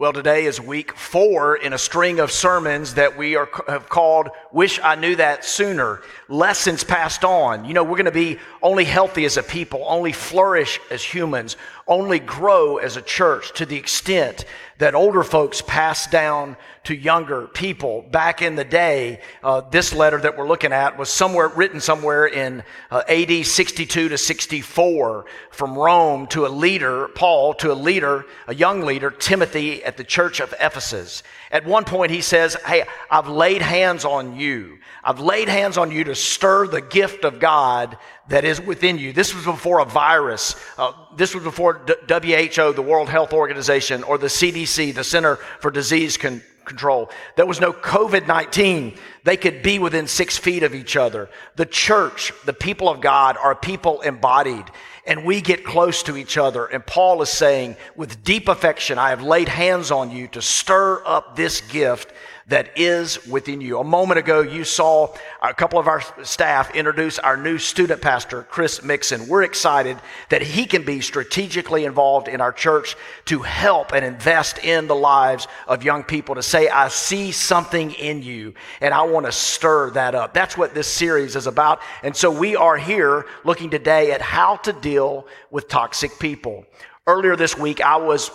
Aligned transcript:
Well, 0.00 0.12
today 0.12 0.44
is 0.44 0.60
week 0.60 0.96
four 0.96 1.56
in 1.56 1.72
a 1.72 1.76
string 1.76 2.20
of 2.20 2.30
sermons 2.30 2.94
that 2.94 3.18
we 3.18 3.34
are, 3.34 3.48
have 3.66 3.88
called 3.88 4.28
Wish 4.52 4.78
I 4.80 4.94
Knew 4.94 5.16
That 5.16 5.44
Sooner. 5.44 6.02
Lessons 6.28 6.84
passed 6.84 7.24
on. 7.24 7.64
You 7.64 7.74
know, 7.74 7.82
we're 7.82 7.96
going 7.96 8.04
to 8.04 8.12
be 8.12 8.38
only 8.62 8.84
healthy 8.84 9.24
as 9.24 9.36
a 9.36 9.42
people, 9.42 9.84
only 9.88 10.12
flourish 10.12 10.78
as 10.92 11.02
humans, 11.02 11.56
only 11.88 12.18
grow 12.18 12.76
as 12.76 12.96
a 12.96 13.02
church 13.02 13.52
to 13.54 13.66
the 13.66 13.76
extent 13.76 14.44
that 14.78 14.94
older 14.94 15.24
folks 15.24 15.60
pass 15.60 16.06
down 16.06 16.56
to 16.84 16.94
younger 16.94 17.48
people. 17.48 18.02
Back 18.02 18.42
in 18.42 18.54
the 18.54 18.64
day, 18.64 19.20
uh, 19.42 19.62
this 19.62 19.92
letter 19.92 20.20
that 20.20 20.38
we're 20.38 20.46
looking 20.46 20.72
at 20.72 20.96
was 20.96 21.10
somewhere 21.10 21.48
written 21.48 21.80
somewhere 21.80 22.26
in 22.26 22.62
uh, 22.90 23.02
AD 23.08 23.44
62 23.44 24.08
to 24.08 24.16
64 24.16 25.24
from 25.50 25.76
Rome 25.76 26.28
to 26.28 26.46
a 26.46 26.48
leader, 26.48 27.08
Paul, 27.08 27.54
to 27.54 27.72
a 27.72 27.74
leader, 27.74 28.24
a 28.46 28.54
young 28.54 28.82
leader, 28.82 29.10
Timothy 29.10 29.82
at 29.84 29.96
the 29.96 30.04
church 30.04 30.40
of 30.40 30.54
Ephesus. 30.60 31.24
At 31.50 31.66
one 31.66 31.84
point, 31.84 32.12
he 32.12 32.20
says, 32.20 32.54
Hey, 32.64 32.84
I've 33.10 33.28
laid 33.28 33.62
hands 33.62 34.04
on 34.04 34.36
you. 34.36 34.78
I've 35.02 35.20
laid 35.20 35.48
hands 35.48 35.76
on 35.76 35.90
you 35.90 36.04
to 36.04 36.14
stir 36.14 36.68
the 36.68 36.80
gift 36.80 37.24
of 37.24 37.40
God 37.40 37.96
that 38.28 38.44
is 38.44 38.60
within 38.60 38.98
you. 38.98 39.12
This 39.12 39.34
was 39.34 39.44
before 39.44 39.80
a 39.80 39.84
virus. 39.84 40.54
Uh, 40.76 40.92
this 41.16 41.34
was 41.34 41.44
before 41.44 41.74
WHO, 42.08 42.72
the 42.72 42.84
World 42.84 43.08
Health 43.08 43.32
Organization, 43.32 44.02
or 44.02 44.18
the 44.18 44.26
CDC, 44.26 44.94
the 44.94 45.04
Center 45.04 45.36
for 45.36 45.70
Disease 45.70 46.16
Con- 46.16 46.42
Control. 46.64 47.10
There 47.36 47.46
was 47.46 47.60
no 47.60 47.72
COVID 47.72 48.26
19. 48.26 48.96
They 49.24 49.36
could 49.36 49.62
be 49.62 49.78
within 49.78 50.06
six 50.06 50.36
feet 50.36 50.62
of 50.62 50.74
each 50.74 50.96
other. 50.96 51.30
The 51.56 51.66
church, 51.66 52.32
the 52.44 52.52
people 52.52 52.88
of 52.88 53.00
God, 53.00 53.36
are 53.42 53.54
people 53.54 54.02
embodied. 54.02 54.66
And 55.06 55.24
we 55.24 55.40
get 55.40 55.64
close 55.64 56.02
to 56.02 56.18
each 56.18 56.36
other. 56.36 56.66
And 56.66 56.84
Paul 56.84 57.22
is 57.22 57.30
saying, 57.30 57.76
with 57.96 58.22
deep 58.22 58.48
affection, 58.48 58.98
I 58.98 59.08
have 59.08 59.22
laid 59.22 59.48
hands 59.48 59.90
on 59.90 60.10
you 60.10 60.28
to 60.28 60.42
stir 60.42 61.02
up 61.06 61.34
this 61.34 61.62
gift 61.62 62.12
that 62.48 62.70
is 62.76 63.26
within 63.26 63.60
you. 63.60 63.78
A 63.78 63.84
moment 63.84 64.18
ago, 64.18 64.40
you 64.40 64.64
saw 64.64 65.14
a 65.42 65.52
couple 65.52 65.78
of 65.78 65.86
our 65.86 66.02
staff 66.24 66.74
introduce 66.74 67.18
our 67.18 67.36
new 67.36 67.58
student 67.58 68.00
pastor, 68.00 68.42
Chris 68.44 68.82
Mixon. 68.82 69.28
We're 69.28 69.42
excited 69.42 69.98
that 70.30 70.40
he 70.40 70.64
can 70.64 70.82
be 70.82 71.02
strategically 71.02 71.84
involved 71.84 72.26
in 72.26 72.40
our 72.40 72.52
church 72.52 72.96
to 73.26 73.40
help 73.40 73.92
and 73.92 74.02
invest 74.04 74.64
in 74.64 74.86
the 74.86 74.94
lives 74.94 75.46
of 75.66 75.82
young 75.82 76.02
people 76.02 76.36
to 76.36 76.42
say, 76.42 76.68
I 76.68 76.88
see 76.88 77.32
something 77.32 77.92
in 77.92 78.22
you 78.22 78.54
and 78.80 78.94
I 78.94 79.02
want 79.02 79.26
to 79.26 79.32
stir 79.32 79.90
that 79.90 80.14
up. 80.14 80.32
That's 80.32 80.56
what 80.56 80.74
this 80.74 80.88
series 80.88 81.36
is 81.36 81.46
about. 81.46 81.80
And 82.02 82.16
so 82.16 82.30
we 82.30 82.56
are 82.56 82.78
here 82.78 83.26
looking 83.44 83.68
today 83.68 84.12
at 84.12 84.22
how 84.22 84.56
to 84.56 84.72
deal 84.72 85.26
with 85.50 85.68
toxic 85.68 86.18
people. 86.18 86.64
Earlier 87.06 87.36
this 87.36 87.58
week, 87.58 87.82
I 87.82 87.96
was 87.96 88.30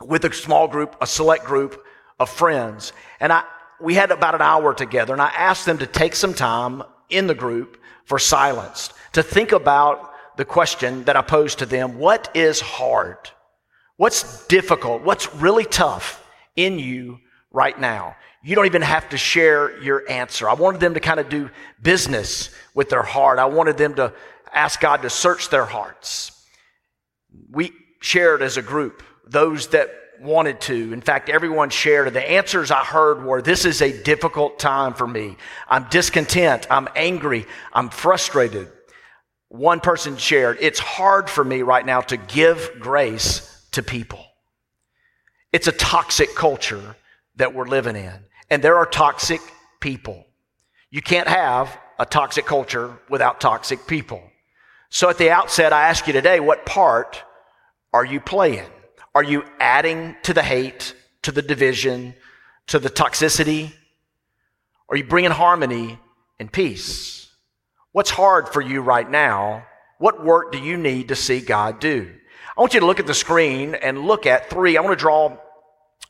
with 0.00 0.24
a 0.24 0.32
small 0.32 0.68
group, 0.68 0.96
a 1.02 1.06
select 1.06 1.44
group 1.44 1.82
of 2.18 2.30
friends. 2.30 2.92
And 3.20 3.32
I, 3.32 3.44
we 3.80 3.94
had 3.94 4.10
about 4.10 4.34
an 4.34 4.42
hour 4.42 4.74
together 4.74 5.12
and 5.12 5.22
I 5.22 5.28
asked 5.28 5.66
them 5.66 5.78
to 5.78 5.86
take 5.86 6.14
some 6.14 6.34
time 6.34 6.82
in 7.10 7.26
the 7.26 7.34
group 7.34 7.78
for 8.04 8.18
silence 8.18 8.92
to 9.12 9.22
think 9.22 9.52
about 9.52 10.12
the 10.36 10.44
question 10.44 11.04
that 11.04 11.16
I 11.16 11.22
posed 11.22 11.58
to 11.60 11.66
them. 11.66 11.98
What 11.98 12.30
is 12.34 12.60
hard? 12.60 13.18
What's 13.96 14.46
difficult? 14.46 15.02
What's 15.02 15.34
really 15.34 15.64
tough 15.64 16.24
in 16.54 16.78
you 16.78 17.18
right 17.50 17.78
now? 17.78 18.16
You 18.44 18.54
don't 18.54 18.66
even 18.66 18.82
have 18.82 19.08
to 19.08 19.16
share 19.16 19.82
your 19.82 20.08
answer. 20.08 20.48
I 20.48 20.54
wanted 20.54 20.80
them 20.80 20.94
to 20.94 21.00
kind 21.00 21.18
of 21.18 21.28
do 21.28 21.50
business 21.82 22.50
with 22.74 22.90
their 22.90 23.02
heart. 23.02 23.38
I 23.38 23.46
wanted 23.46 23.76
them 23.76 23.94
to 23.94 24.12
ask 24.52 24.80
God 24.80 25.02
to 25.02 25.10
search 25.10 25.48
their 25.48 25.64
hearts. 25.64 26.32
We 27.50 27.72
shared 28.00 28.42
as 28.42 28.56
a 28.56 28.62
group 28.62 29.02
those 29.26 29.68
that 29.68 29.90
wanted 30.20 30.60
to. 30.62 30.92
In 30.92 31.00
fact, 31.00 31.28
everyone 31.28 31.70
shared. 31.70 32.12
The 32.12 32.30
answers 32.30 32.70
I 32.70 32.84
heard 32.84 33.24
were 33.24 33.42
this 33.42 33.64
is 33.64 33.82
a 33.82 34.02
difficult 34.02 34.58
time 34.58 34.94
for 34.94 35.06
me. 35.06 35.36
I'm 35.68 35.86
discontent. 35.90 36.66
I'm 36.70 36.88
angry. 36.94 37.46
I'm 37.72 37.90
frustrated. 37.90 38.68
One 39.48 39.80
person 39.80 40.16
shared, 40.16 40.58
it's 40.60 40.80
hard 40.80 41.30
for 41.30 41.44
me 41.44 41.62
right 41.62 41.86
now 41.86 42.00
to 42.02 42.16
give 42.16 42.70
grace 42.80 43.66
to 43.72 43.82
people. 43.82 44.24
It's 45.52 45.68
a 45.68 45.72
toxic 45.72 46.34
culture 46.34 46.96
that 47.36 47.54
we're 47.54 47.66
living 47.66 47.96
in, 47.96 48.12
and 48.50 48.62
there 48.62 48.76
are 48.76 48.86
toxic 48.86 49.40
people. 49.80 50.24
You 50.90 51.00
can't 51.00 51.28
have 51.28 51.78
a 51.98 52.04
toxic 52.04 52.44
culture 52.44 52.98
without 53.08 53.40
toxic 53.40 53.86
people. 53.86 54.22
So 54.90 55.08
at 55.08 55.18
the 55.18 55.30
outset, 55.30 55.72
I 55.72 55.88
ask 55.88 56.06
you 56.06 56.12
today, 56.12 56.40
what 56.40 56.66
part 56.66 57.22
are 57.92 58.04
you 58.04 58.20
playing? 58.20 58.66
Are 59.16 59.24
you 59.24 59.44
adding 59.58 60.14
to 60.24 60.34
the 60.34 60.42
hate, 60.42 60.94
to 61.22 61.32
the 61.32 61.40
division, 61.40 62.12
to 62.66 62.78
the 62.78 62.90
toxicity? 62.90 63.72
Are 64.90 64.96
you 64.98 65.04
bringing 65.04 65.30
harmony 65.30 65.98
and 66.38 66.52
peace? 66.52 67.30
What's 67.92 68.10
hard 68.10 68.50
for 68.50 68.60
you 68.60 68.82
right 68.82 69.10
now? 69.10 69.64
What 69.96 70.22
work 70.22 70.52
do 70.52 70.58
you 70.58 70.76
need 70.76 71.08
to 71.08 71.16
see 71.16 71.40
God 71.40 71.80
do? 71.80 72.12
I 72.58 72.60
want 72.60 72.74
you 72.74 72.80
to 72.80 72.84
look 72.84 73.00
at 73.00 73.06
the 73.06 73.14
screen 73.14 73.74
and 73.74 74.00
look 74.00 74.26
at 74.26 74.50
three. 74.50 74.76
I 74.76 74.82
want 74.82 74.92
to 74.92 75.02
draw 75.02 75.34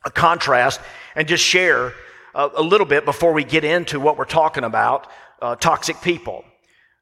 a 0.04 0.10
contrast 0.10 0.80
and 1.14 1.28
just 1.28 1.44
share 1.44 1.92
a, 2.34 2.50
a 2.56 2.62
little 2.62 2.88
bit 2.88 3.04
before 3.04 3.32
we 3.32 3.44
get 3.44 3.62
into 3.62 4.00
what 4.00 4.18
we're 4.18 4.24
talking 4.24 4.64
about 4.64 5.08
uh, 5.40 5.54
toxic 5.54 6.00
people. 6.00 6.44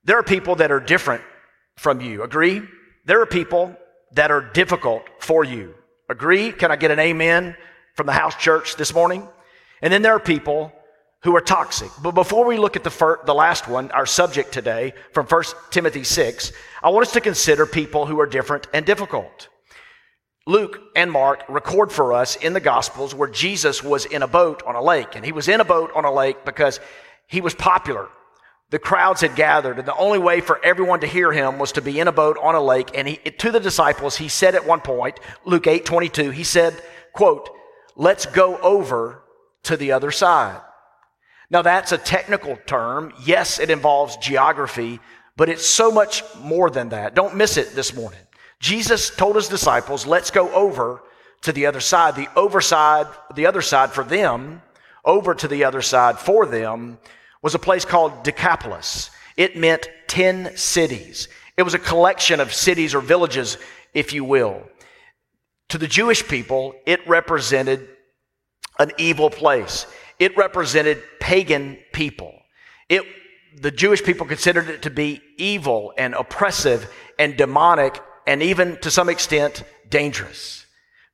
There 0.05 0.19
are 0.19 0.23
people 0.23 0.57
that 0.57 0.71
are 0.71 0.81
different 0.81 1.25
from 1.77 2.03
you. 2.03 2.25
Agree? 2.25 2.61
There 3.07 3.23
are 3.23 3.27
people 3.27 3.75
that 4.13 4.31
are 4.31 4.43
difficult 4.43 5.05
for 5.19 5.45
you. 5.45 5.75
Agree? 6.09 6.53
Can 6.53 6.71
I 6.71 6.77
get 6.77 6.91
an 6.91 6.99
amen 6.99 7.57
from 7.95 8.07
the 8.07 8.13
house 8.13 8.37
church 8.37 8.77
this 8.77 8.93
morning? 8.95 9.27
And 9.81 9.93
then 9.93 10.03
there 10.03 10.15
are 10.15 10.21
people 10.21 10.73
who 11.23 11.35
are 11.35 11.41
toxic. 11.41 11.91
But 12.03 12.13
before 12.13 12.45
we 12.45 12.59
look 12.59 12.77
at 12.77 12.85
the, 12.85 12.91
first, 12.91 13.25
the 13.25 13.35
last 13.35 13.67
one, 13.67 13.91
our 13.93 14.05
subject 14.05 14.53
today 14.53 14.93
from 15.13 15.27
1 15.27 15.45
Timothy 15.71 16.05
6, 16.05 16.53
I 16.83 16.91
want 16.91 17.07
us 17.07 17.13
to 17.15 17.21
consider 17.21 17.65
people 17.65 18.05
who 18.05 18.21
are 18.21 18.27
different 18.27 18.67
and 18.75 18.85
difficult. 18.85 19.49
Luke 20.47 20.79
and 20.95 21.11
Mark 21.11 21.43
record 21.49 21.91
for 21.91 22.13
us 22.13 22.37
in 22.37 22.53
the 22.53 22.61
Gospels 22.61 23.15
where 23.15 23.29
Jesus 23.29 23.83
was 23.83 24.05
in 24.05 24.23
a 24.23 24.29
boat 24.29 24.63
on 24.67 24.75
a 24.75 24.83
lake. 24.83 25.17
And 25.17 25.25
he 25.25 25.33
was 25.33 25.49
in 25.49 25.61
a 25.61 25.65
boat 25.65 25.91
on 25.95 26.05
a 26.05 26.13
lake 26.13 26.45
because 26.45 26.81
he 27.27 27.41
was 27.41 27.55
popular. 27.55 28.09
The 28.75 28.81
crowds 28.81 29.21
had 29.21 29.37
gathered, 29.37 29.79
and 29.79 29.87
the 29.87 29.95
only 29.95 30.19
way 30.19 30.41
for 30.41 30.59
everyone 30.65 30.99
to 31.03 31.07
hear 31.07 31.31
him 31.31 31.61
was 31.61 31.71
to 31.71 31.81
be 31.81 32.01
in 32.01 32.09
a 32.09 32.13
boat 32.13 32.37
on 32.43 32.57
a 32.57 32.61
lake. 32.61 32.91
And 32.93 33.07
he, 33.07 33.19
to 33.19 33.53
the 33.53 33.61
disciples, 33.61 34.17
he 34.17 34.27
said 34.27 34.57
at 34.57 34.67
one 34.67 34.81
point, 34.81 35.21
Luke 35.45 35.69
8 35.69 35.85
22, 35.85 36.31
he 36.31 36.43
said, 36.43 36.75
quote, 37.13 37.51
let's 37.95 38.27
go 38.27 38.59
over 38.59 39.23
to 39.63 39.77
the 39.77 39.93
other 39.93 40.11
side. 40.11 40.61
Now 41.51 41.63
that's 41.63 41.93
a 41.93 41.99
technical 41.99 42.59
term. 42.67 43.13
Yes, 43.25 43.61
it 43.61 43.71
involves 43.71 44.17
geography, 44.17 44.99
but 45.37 45.49
it's 45.49 45.65
so 45.65 45.93
much 45.93 46.25
more 46.41 46.69
than 46.69 46.89
that. 46.89 47.15
Don't 47.15 47.37
miss 47.37 47.57
it 47.57 47.77
this 47.77 47.95
morning. 47.95 48.27
Jesus 48.59 49.09
told 49.09 49.37
his 49.37 49.47
disciples, 49.47 50.05
let's 50.05 50.33
go 50.33 50.53
over 50.53 51.05
to 51.43 51.53
the 51.53 51.67
other 51.67 51.79
side. 51.79 52.17
The 52.17 52.29
overside, 52.35 53.07
the 53.37 53.47
other 53.47 53.63
side 53.63 53.93
for 53.93 54.03
them, 54.03 54.63
over 55.05 55.33
to 55.33 55.47
the 55.47 55.63
other 55.63 55.81
side 55.81 56.19
for 56.19 56.45
them 56.45 56.99
was 57.45 57.55
a 57.55 57.59
place 57.59 57.85
called 57.85 58.23
Decapolis. 58.23 59.11
It 59.37 59.55
meant 59.55 59.91
10 60.07 60.57
cities. 60.57 61.29
It 61.59 61.63
was 61.63 61.75
a 61.75 61.79
collection 61.79 62.41
of 62.41 62.55
cities 62.55 62.95
or 62.95 63.01
villages, 63.01 63.59
if 63.93 64.15
you 64.15 64.25
will. 64.25 64.63
To 65.69 65.77
the 65.77 65.87
Jewish 65.87 66.27
people, 66.27 66.75
it 66.87 67.07
represented 67.07 67.87
an 68.79 68.93
evil 68.97 69.29
place. 69.29 69.87
It 70.19 70.35
represented 70.39 71.03
pagan 71.21 71.77
people. 71.93 72.33
It, 72.89 73.05
the 73.61 73.71
Jewish 73.71 74.03
people 74.03 74.27
considered 74.27 74.71
it 74.71 74.81
to 74.83 74.91
be 74.91 75.21
evil 75.37 75.93
and 75.99 76.15
oppressive 76.15 76.91
and 77.19 77.37
demonic 77.37 78.01
and 78.27 78.43
even 78.43 78.79
to 78.79 78.91
some 78.91 79.11
extent 79.11 79.65
dangerous. 79.91 80.65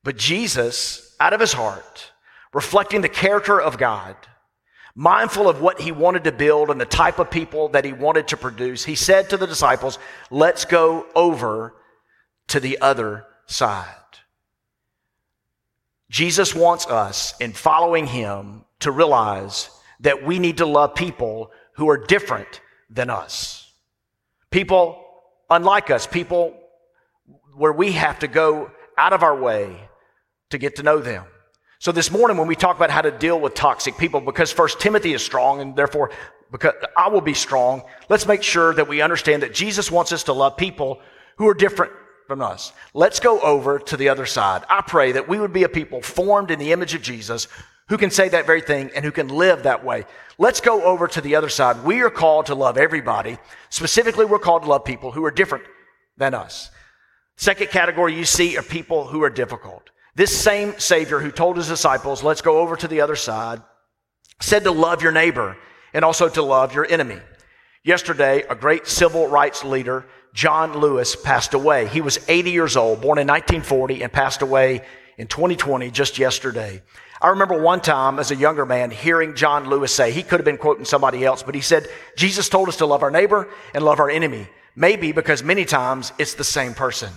But 0.05 0.17
Jesus, 0.17 1.17
out 1.19 1.33
of 1.33 1.41
his 1.41 1.55
heart, 1.55 2.13
reflecting 2.55 3.01
the 3.01 3.09
character 3.09 3.61
of 3.61 3.79
God, 3.79 4.15
mindful 4.95 5.49
of 5.49 5.61
what 5.61 5.81
he 5.81 5.93
wanted 5.93 6.25
to 6.25 6.33
build 6.33 6.71
and 6.71 6.81
the 6.81 6.87
type 6.87 7.19
of 7.19 7.31
people 7.31 7.69
that 7.71 7.85
he 7.85 7.93
wanted 7.93 8.29
to 8.29 8.37
produce, 8.37 8.85
he 8.85 8.95
said 8.95 9.31
to 9.31 9.37
the 9.37 9.47
disciples, 9.47 9.99
Let's 10.31 10.65
go 10.65 11.07
over 11.15 11.75
to 12.49 12.61
the 12.61 12.79
other 12.81 13.27
side. 13.47 13.87
Jesus 16.11 16.55
wants 16.55 16.87
us, 16.87 17.35
in 17.41 17.53
following 17.53 18.07
him, 18.07 18.65
to 18.81 18.91
realize 18.91 19.71
that 20.01 20.25
we 20.25 20.39
need 20.39 20.59
to 20.59 20.67
love 20.67 20.95
people 20.95 21.53
who 21.75 21.89
are 21.89 21.99
different 21.99 22.61
than 22.89 23.11
us. 23.11 23.73
People 24.51 25.05
unlike 25.51 25.91
us, 25.91 26.07
people 26.07 26.55
where 27.55 27.73
we 27.73 27.93
have 27.93 28.21
to 28.21 28.29
go 28.29 28.71
out 28.97 29.13
of 29.13 29.23
our 29.23 29.37
way 29.39 29.89
to 30.51 30.59
get 30.59 30.77
to 30.77 30.83
know 30.83 30.99
them. 30.99 31.25
So 31.81 31.93
this 31.93 32.11
morning, 32.11 32.37
when 32.37 32.47
we 32.47 32.57
talk 32.57 32.77
about 32.77 32.91
how 32.91 33.01
to 33.01 33.11
deal 33.11 33.41
with 33.41 33.55
toxic 33.55 33.97
people, 33.97 34.21
because 34.21 34.53
First 34.53 34.81
Timothy 34.81 35.15
is 35.15 35.25
strong, 35.25 35.63
and 35.63 35.75
therefore, 35.75 36.11
because 36.53 36.75
I 36.95 37.09
will 37.09 37.23
be 37.23 37.33
strong, 37.33 37.85
let's 38.11 38.27
make 38.27 38.43
sure 38.43 38.75
that 38.75 38.87
we 38.87 39.01
understand 39.01 39.43
that 39.43 39.55
Jesus 39.55 39.91
wants 39.91 40.13
us 40.13 40.25
to 40.25 40.35
love 40.35 40.59
people 40.59 41.01
who 41.39 41.49
are 41.49 41.55
different 41.55 41.93
from 42.27 42.43
us. 42.43 42.75
Let's 42.93 43.19
go 43.19 43.41
over 43.41 43.79
to 43.79 43.97
the 43.97 44.11
other 44.11 44.27
side. 44.27 44.65
I 44.69 44.83
pray 44.83 45.13
that 45.13 45.27
we 45.27 45.41
would 45.41 45.55
be 45.55 45.63
a 45.63 45.71
people 45.71 46.03
formed 46.03 46.51
in 46.51 46.59
the 46.59 46.73
image 46.73 46.93
of 46.93 47.01
Jesus 47.01 47.49
who 47.89 47.97
can 47.97 48.11
say 48.11 48.29
that 48.29 48.45
very 48.45 48.61
thing 48.61 48.91
and 48.95 49.03
who 49.03 49.11
can 49.11 49.29
live 49.29 49.63
that 49.63 49.83
way. 49.83 50.05
Let's 50.37 50.61
go 50.61 50.85
over 50.85 51.09
to 51.09 51.23
the 51.23 51.35
other 51.35 51.49
side. 51.49 51.83
We 51.83 52.03
are 52.03 52.11
called 52.11 52.45
to 52.47 52.55
love 52.55 52.77
everybody. 52.77 53.39
Specifically, 53.71 54.27
we're 54.27 54.39
called 54.39 54.65
to 54.65 54.69
love 54.69 54.85
people 54.85 55.13
who 55.13 55.25
are 55.25 55.31
different 55.31 55.65
than 56.19 56.35
us. 56.35 56.71
Second 57.39 57.71
category 57.71 58.15
you 58.15 58.27
see 58.27 58.59
are 58.59 58.63
people 58.63 59.07
who 59.07 59.23
are 59.23 59.31
difficult. 59.31 59.89
This 60.17 60.37
same 60.37 60.79
Savior 60.79 61.21
who 61.21 61.31
told 61.31 61.57
his 61.57 61.69
disciples, 61.69 62.23
let's 62.23 62.43
go 62.43 62.59
over 62.59 62.77
to 62.77 62.89
the 62.89 63.01
other 63.01 63.17
side, 63.17 63.63
said 64.41 64.65
to 64.65 64.71
love 64.71 65.03
your 65.03 65.13
neighbor 65.13 65.57
and 65.93 66.05
also 66.05 66.29
to 66.29 66.43
love 66.43 66.75
your 66.75 66.87
enemy. 66.91 67.19
Yesterday, 67.85 68.43
a 68.49 68.55
great 68.55 68.87
civil 68.87 69.29
rights 69.29 69.65
leader, 69.65 70.07
John 70.35 70.79
Lewis, 70.79 71.17
passed 71.17 71.55
away. 71.55 71.87
He 71.87 72.01
was 72.01 72.19
80 72.29 72.51
years 72.51 72.77
old, 72.77 73.01
born 73.01 73.19
in 73.19 73.27
1940, 73.27 74.03
and 74.03 74.13
passed 74.13 74.43
away 74.43 74.83
in 75.17 75.27
2020, 75.27 75.91
just 75.91 76.19
yesterday. 76.19 76.83
I 77.23 77.29
remember 77.29 77.61
one 77.61 77.81
time 77.81 78.19
as 78.19 78.31
a 78.31 78.37
younger 78.37 78.65
man 78.65 78.91
hearing 78.91 79.35
John 79.35 79.69
Lewis 79.69 79.95
say, 79.95 80.11
he 80.11 80.23
could 80.23 80.41
have 80.41 80.45
been 80.45 80.57
quoting 80.57 80.85
somebody 80.85 81.25
else, 81.25 81.43
but 81.43 81.55
he 81.55 81.61
said, 81.61 81.89
Jesus 82.17 82.49
told 82.49 82.69
us 82.69 82.77
to 82.79 82.87
love 82.87 83.03
our 83.03 83.11
neighbor 83.11 83.49
and 83.75 83.85
love 83.85 84.01
our 84.01 84.11
enemy. 84.11 84.47
Maybe 84.75 85.13
because 85.13 85.43
many 85.43 85.65
times 85.65 86.13
it's 86.19 86.35
the 86.35 86.45
same 86.45 86.75
person. 86.75 87.13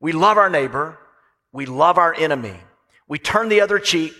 We 0.00 0.12
love 0.12 0.38
our 0.38 0.50
neighbor. 0.50 0.98
We 1.52 1.66
love 1.66 1.98
our 1.98 2.14
enemy. 2.14 2.56
We 3.06 3.18
turn 3.18 3.48
the 3.48 3.60
other 3.60 3.78
cheek. 3.78 4.14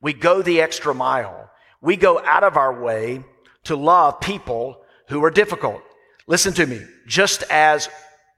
We 0.00 0.12
go 0.12 0.42
the 0.42 0.60
extra 0.60 0.94
mile. 0.94 1.50
We 1.80 1.96
go 1.96 2.18
out 2.24 2.44
of 2.44 2.56
our 2.56 2.82
way 2.82 3.22
to 3.64 3.76
love 3.76 4.20
people 4.20 4.82
who 5.08 5.22
are 5.24 5.30
difficult. 5.30 5.82
Listen 6.26 6.52
to 6.54 6.66
me. 6.66 6.80
Just 7.06 7.42
as 7.50 7.88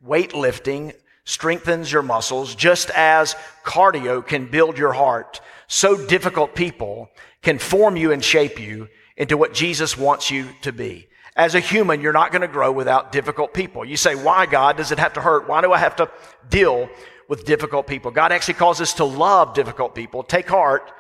weightlifting 0.05 0.95
strengthens 1.25 1.93
your 1.93 2.03
muscles, 2.03 2.55
just 2.55 2.91
as 2.91 3.37
cardio 3.65 4.27
can 4.27 4.47
build 4.47 4.77
your 4.77 4.93
heart, 4.93 5.41
so 5.69 6.07
difficult 6.07 6.55
people 6.55 7.09
can 7.43 7.59
form 7.59 7.97
you 7.97 8.13
and 8.13 8.25
shape 8.25 8.59
you 8.59 8.89
into 9.17 9.37
what 9.37 9.55
Jesus 9.55 9.97
wants 9.97 10.31
you 10.31 10.49
to 10.63 10.73
be. 10.73 11.07
As 11.37 11.55
a 11.55 11.61
human, 11.61 12.01
you're 12.01 12.13
not 12.13 12.31
going 12.33 12.43
to 12.43 12.49
grow 12.49 12.73
without 12.73 13.13
difficult 13.13 13.55
people. 13.55 13.85
You 13.85 13.97
say, 13.97 14.15
why, 14.15 14.47
God, 14.47 14.77
does 14.77 14.93
it 14.93 14.99
have 14.99 15.15
to 15.15 15.21
hurt? 15.21 15.49
Why 15.49 15.61
do 15.61 15.73
I 15.73 15.79
have 15.79 15.97
to 15.97 16.11
deal 16.51 16.91
with 17.29 17.45
difficult 17.45 17.87
people? 17.87 18.11
God 18.11 18.33
actually 18.33 18.55
calls 18.55 18.81
us 18.81 18.95
to 18.95 19.05
love 19.05 19.55
difficult 19.55 19.95
people. 19.95 20.23
Take 20.23 20.49
heart. 20.49 20.91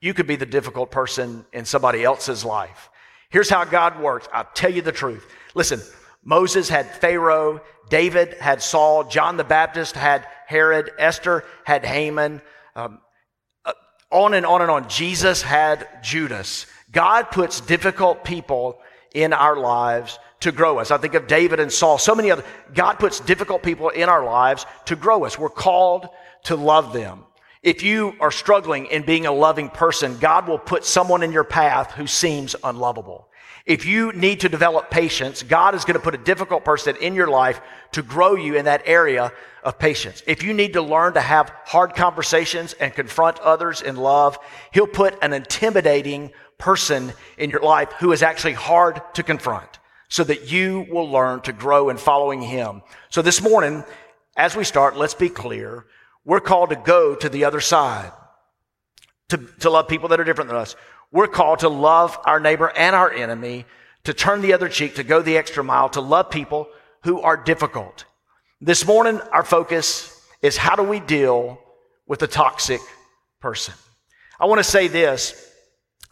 You 0.00 0.14
could 0.14 0.26
be 0.26 0.36
the 0.36 0.46
difficult 0.46 0.90
person 0.90 1.44
in 1.52 1.64
somebody 1.64 2.04
else's 2.04 2.44
life. 2.44 2.90
Here's 3.30 3.50
how 3.50 3.64
God 3.64 4.00
works. 4.00 4.28
I'll 4.32 4.48
tell 4.54 4.72
you 4.72 4.82
the 4.82 4.92
truth. 4.92 5.26
Listen, 5.54 5.80
Moses 6.24 6.68
had 6.68 6.90
Pharaoh, 6.90 7.60
David 7.88 8.34
had 8.34 8.62
Saul, 8.62 9.04
John 9.04 9.36
the 9.36 9.44
Baptist 9.44 9.94
had 9.94 10.26
Herod, 10.46 10.90
Esther 10.98 11.44
had 11.64 11.84
Haman, 11.84 12.42
um, 12.74 12.98
uh, 13.64 13.72
on 14.10 14.34
and 14.34 14.44
on 14.44 14.62
and 14.62 14.70
on. 14.70 14.88
Jesus 14.88 15.42
had 15.42 15.88
Judas. 16.02 16.66
God 16.90 17.30
puts 17.30 17.60
difficult 17.60 18.24
people 18.24 18.80
in 19.14 19.32
our 19.32 19.56
lives 19.56 20.18
to 20.40 20.52
grow 20.52 20.78
us. 20.78 20.90
I 20.90 20.98
think 20.98 21.14
of 21.14 21.26
David 21.26 21.60
and 21.60 21.72
Saul, 21.72 21.98
so 21.98 22.14
many 22.14 22.30
other. 22.30 22.44
God 22.74 22.94
puts 22.94 23.20
difficult 23.20 23.62
people 23.62 23.88
in 23.88 24.08
our 24.08 24.24
lives 24.24 24.66
to 24.86 24.96
grow 24.96 25.24
us. 25.24 25.38
We're 25.38 25.48
called 25.48 26.08
to 26.44 26.56
love 26.56 26.92
them. 26.92 27.24
If 27.62 27.82
you 27.82 28.14
are 28.20 28.30
struggling 28.30 28.86
in 28.86 29.02
being 29.02 29.26
a 29.26 29.32
loving 29.32 29.70
person, 29.70 30.18
God 30.18 30.46
will 30.46 30.58
put 30.58 30.84
someone 30.84 31.22
in 31.22 31.32
your 31.32 31.44
path 31.44 31.92
who 31.92 32.06
seems 32.06 32.54
unlovable. 32.62 33.28
If 33.64 33.84
you 33.84 34.12
need 34.12 34.40
to 34.40 34.48
develop 34.48 34.90
patience, 34.90 35.42
God 35.42 35.74
is 35.74 35.84
going 35.84 35.98
to 35.98 36.02
put 36.02 36.14
a 36.14 36.18
difficult 36.18 36.64
person 36.64 36.94
in 36.96 37.16
your 37.16 37.26
life 37.26 37.60
to 37.92 38.02
grow 38.02 38.36
you 38.36 38.54
in 38.54 38.66
that 38.66 38.82
area 38.84 39.32
of 39.64 39.80
patience. 39.80 40.22
If 40.28 40.44
you 40.44 40.54
need 40.54 40.74
to 40.74 40.82
learn 40.82 41.14
to 41.14 41.20
have 41.20 41.52
hard 41.64 41.96
conversations 41.96 42.74
and 42.74 42.94
confront 42.94 43.40
others 43.40 43.82
in 43.82 43.96
love, 43.96 44.38
He'll 44.72 44.86
put 44.86 45.18
an 45.20 45.32
intimidating 45.32 46.30
person 46.58 47.12
in 47.36 47.50
your 47.50 47.62
life 47.62 47.90
who 47.98 48.12
is 48.12 48.22
actually 48.22 48.52
hard 48.52 49.02
to 49.14 49.24
confront 49.24 49.75
so 50.08 50.24
that 50.24 50.50
you 50.50 50.86
will 50.90 51.10
learn 51.10 51.40
to 51.42 51.52
grow 51.52 51.88
in 51.88 51.96
following 51.96 52.40
Him. 52.42 52.82
So 53.08 53.22
this 53.22 53.42
morning, 53.42 53.84
as 54.36 54.54
we 54.54 54.64
start, 54.64 54.96
let's 54.96 55.14
be 55.14 55.28
clear. 55.28 55.86
We're 56.24 56.40
called 56.40 56.70
to 56.70 56.76
go 56.76 57.14
to 57.14 57.28
the 57.28 57.44
other 57.44 57.60
side, 57.60 58.12
to, 59.30 59.38
to 59.60 59.70
love 59.70 59.88
people 59.88 60.08
that 60.10 60.20
are 60.20 60.24
different 60.24 60.48
than 60.48 60.58
us. 60.58 60.76
We're 61.12 61.28
called 61.28 61.60
to 61.60 61.68
love 61.68 62.18
our 62.24 62.40
neighbor 62.40 62.70
and 62.76 62.94
our 62.94 63.10
enemy, 63.10 63.64
to 64.04 64.12
turn 64.12 64.42
the 64.42 64.52
other 64.52 64.68
cheek, 64.68 64.96
to 64.96 65.04
go 65.04 65.22
the 65.22 65.36
extra 65.36 65.64
mile, 65.64 65.88
to 65.90 66.00
love 66.00 66.30
people 66.30 66.68
who 67.04 67.20
are 67.20 67.36
difficult. 67.36 68.04
This 68.60 68.86
morning, 68.86 69.20
our 69.32 69.44
focus 69.44 70.20
is 70.42 70.56
how 70.56 70.76
do 70.76 70.82
we 70.82 71.00
deal 71.00 71.58
with 72.06 72.22
a 72.22 72.26
toxic 72.26 72.80
person? 73.40 73.74
I 74.38 74.46
want 74.46 74.58
to 74.58 74.64
say 74.64 74.88
this 74.88 75.50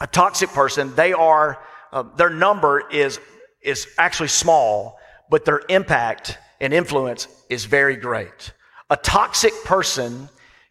a 0.01 0.07
toxic 0.07 0.51
person, 0.51 0.95
they 0.95 1.13
are, 1.13 1.59
uh, 1.93 2.03
their 2.17 2.31
number 2.31 2.89
is, 2.91 3.21
is 3.65 3.89
actually 3.99 4.29
small, 4.29 4.99
but 5.31 5.45
their 5.45 5.63
impact 5.69 6.39
and 6.61 6.73
influence 6.73 7.29
is 7.49 7.65
very 7.65 7.97
great. 7.97 8.53
A 8.91 8.97
toxic 8.97 9.53
person 9.65 10.29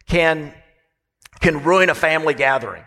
can, 0.08 0.54
can 1.40 1.62
ruin 1.62 1.90
a 1.90 1.94
family 1.94 2.34
gathering. 2.34 2.84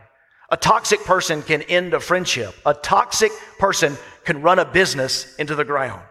A 0.49 0.57
toxic 0.57 1.03
person 1.03 1.41
can 1.41 1.61
end 1.63 1.93
a 1.93 1.99
friendship. 1.99 2.55
A 2.65 2.73
toxic 2.73 3.31
person 3.59 3.97
can 4.23 4.41
run 4.41 4.59
a 4.59 4.65
business 4.65 5.35
into 5.35 5.55
the 5.55 5.65
ground. 5.65 6.01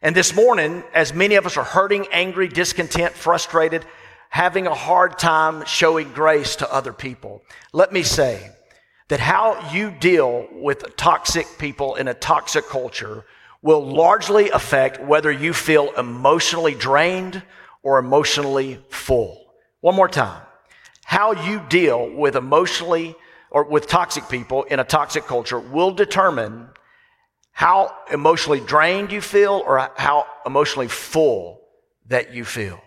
And 0.00 0.14
this 0.14 0.34
morning, 0.34 0.84
as 0.94 1.12
many 1.12 1.34
of 1.34 1.44
us 1.44 1.56
are 1.56 1.64
hurting, 1.64 2.06
angry, 2.12 2.46
discontent, 2.46 3.14
frustrated, 3.14 3.84
having 4.30 4.68
a 4.68 4.74
hard 4.74 5.18
time 5.18 5.64
showing 5.64 6.12
grace 6.12 6.56
to 6.56 6.72
other 6.72 6.92
people, 6.92 7.42
let 7.72 7.92
me 7.92 8.04
say 8.04 8.50
that 9.08 9.20
how 9.20 9.70
you 9.72 9.90
deal 9.90 10.46
with 10.52 10.96
toxic 10.96 11.46
people 11.58 11.94
in 11.96 12.08
a 12.08 12.14
toxic 12.14 12.66
culture 12.66 13.24
will 13.62 13.84
largely 13.84 14.50
affect 14.50 15.02
whether 15.02 15.32
you 15.32 15.52
feel 15.52 15.92
emotionally 15.94 16.74
drained 16.74 17.42
or 17.82 17.98
emotionally 17.98 18.78
full. 18.90 19.52
One 19.80 19.94
more 19.94 20.08
time. 20.08 20.42
How 21.04 21.32
you 21.32 21.62
deal 21.68 22.14
with 22.14 22.36
emotionally 22.36 23.16
or 23.50 23.64
with 23.64 23.86
toxic 23.86 24.28
people 24.28 24.64
in 24.64 24.78
a 24.78 24.84
toxic 24.84 25.24
culture 25.24 25.58
will 25.58 25.90
determine 25.90 26.68
how 27.52 27.96
emotionally 28.12 28.60
drained 28.60 29.10
you 29.10 29.20
feel 29.20 29.62
or 29.66 29.90
how 29.96 30.26
emotionally 30.44 30.86
full 30.86 31.60
that 32.06 32.34
you 32.34 32.44
feel. 32.44 32.80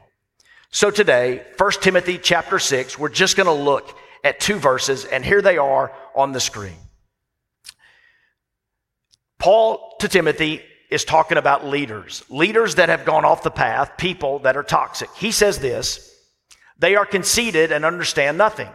So 0.69 0.91
today, 0.91 1.43
1 1.57 1.71
Timothy 1.81 2.17
chapter 2.17 2.59
6, 2.59 2.97
we're 2.97 3.09
just 3.09 3.35
going 3.35 3.47
to 3.47 3.63
look 3.63 3.97
at 4.23 4.39
two 4.39 4.57
verses 4.57 5.05
and 5.05 5.25
here 5.25 5.41
they 5.41 5.57
are 5.57 5.91
on 6.15 6.31
the 6.31 6.39
screen. 6.39 6.77
Paul 9.39 9.95
to 9.99 10.07
Timothy 10.07 10.61
is 10.89 11.05
talking 11.05 11.37
about 11.37 11.65
leaders, 11.65 12.23
leaders 12.29 12.75
that 12.75 12.89
have 12.89 13.05
gone 13.05 13.25
off 13.25 13.43
the 13.43 13.49
path, 13.49 13.93
people 13.97 14.39
that 14.39 14.57
are 14.57 14.63
toxic. 14.63 15.09
He 15.15 15.31
says 15.31 15.57
this, 15.59 16.13
they 16.77 16.95
are 16.95 17.05
conceited 17.05 17.71
and 17.71 17.85
understand 17.85 18.37
nothing. 18.37 18.69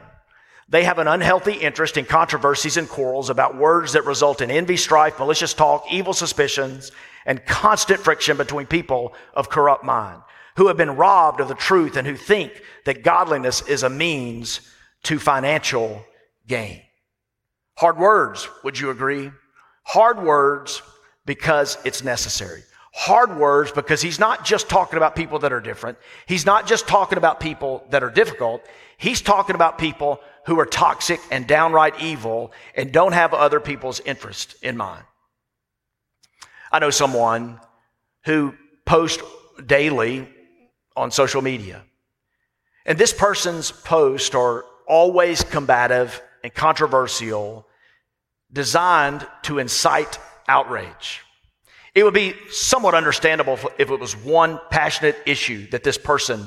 They 0.69 0.83
have 0.85 0.99
an 0.99 1.07
unhealthy 1.07 1.53
interest 1.53 1.97
in 1.97 2.07
controversies 2.07 2.77
and 2.77 2.89
quarrels 2.89 3.31
about 3.31 3.57
words 3.57 3.93
that 3.93 4.05
result 4.05 4.41
in 4.41 4.51
envy, 4.51 4.77
strife, 4.77 5.19
malicious 5.19 5.55
talk, 5.55 5.85
evil 5.93 6.13
suspicions, 6.13 6.91
and 7.25 7.45
constant 7.45 8.01
friction 8.01 8.37
between 8.37 8.67
people 8.67 9.15
of 9.35 9.49
corrupt 9.49 9.85
mind, 9.85 10.23
who 10.57 10.67
have 10.69 10.77
been 10.77 10.97
robbed 10.97 11.41
of 11.41 11.49
the 11.49 11.55
truth 11.55 11.97
and 11.97 12.07
who 12.07 12.17
think 12.17 12.63
that 12.85 13.05
godliness 13.05 13.63
is 13.69 13.83
a 13.83 13.91
means 13.91 14.61
to 15.07 15.19
financial 15.19 16.05
gain. 16.47 16.83
Hard 17.77 17.97
words, 17.97 18.49
would 18.65 18.79
you 18.79 18.91
agree? 18.91 19.31
Hard 19.85 20.21
words 20.21 20.83
because 21.27 21.79
it's 21.85 22.03
necessary. 22.03 22.63
Hard 22.93 23.37
words 23.37 23.71
because 23.71 24.03
he's 24.03 24.19
not 24.19 24.45
just 24.45 24.69
talking 24.69 24.97
about 24.97 25.15
people 25.15 25.39
that 25.41 25.53
are 25.53 25.61
different. 25.61 25.99
He's 26.27 26.45
not 26.45 26.67
just 26.67 26.89
talking 26.89 27.19
about 27.19 27.39
people 27.39 27.85
that 27.91 28.03
are 28.03 28.11
difficult. 28.11 28.63
He's 28.97 29.21
talking 29.21 29.55
about 29.55 29.79
people 29.79 30.21
who 30.47 30.59
are 30.59 30.67
toxic 30.67 31.21
and 31.31 31.47
downright 31.47 32.01
evil 32.03 32.53
and 32.75 32.91
don't 32.91 33.13
have 33.13 33.33
other 33.33 33.61
people's 33.61 34.01
interest 34.01 34.57
in 34.63 34.77
mind. 34.77 35.05
I 36.73 36.81
know 36.81 36.91
someone 36.91 37.61
who 38.25 38.55
posts 38.87 39.23
daily 39.65 40.29
on 40.97 41.11
social 41.13 41.43
media. 41.43 41.85
And 42.87 42.99
this 42.99 43.13
person's 43.13 43.71
posts 43.71 44.35
are 44.35 44.65
always 44.87 45.43
combative 45.43 46.23
and 46.43 46.53
controversial, 46.53 47.67
designed 48.53 49.27
to 49.43 49.59
incite 49.59 50.19
outrage. 50.49 51.23
It 51.95 52.05
would 52.05 52.15
be 52.15 52.35
somewhat 52.51 52.95
understandable 52.95 53.59
if 53.79 53.91
it 53.91 54.01
was 54.01 54.15
one 54.15 54.61
passionate 54.71 55.17
issue 55.25 55.69
that 55.71 55.83
this 55.83 55.99
person 55.99 56.47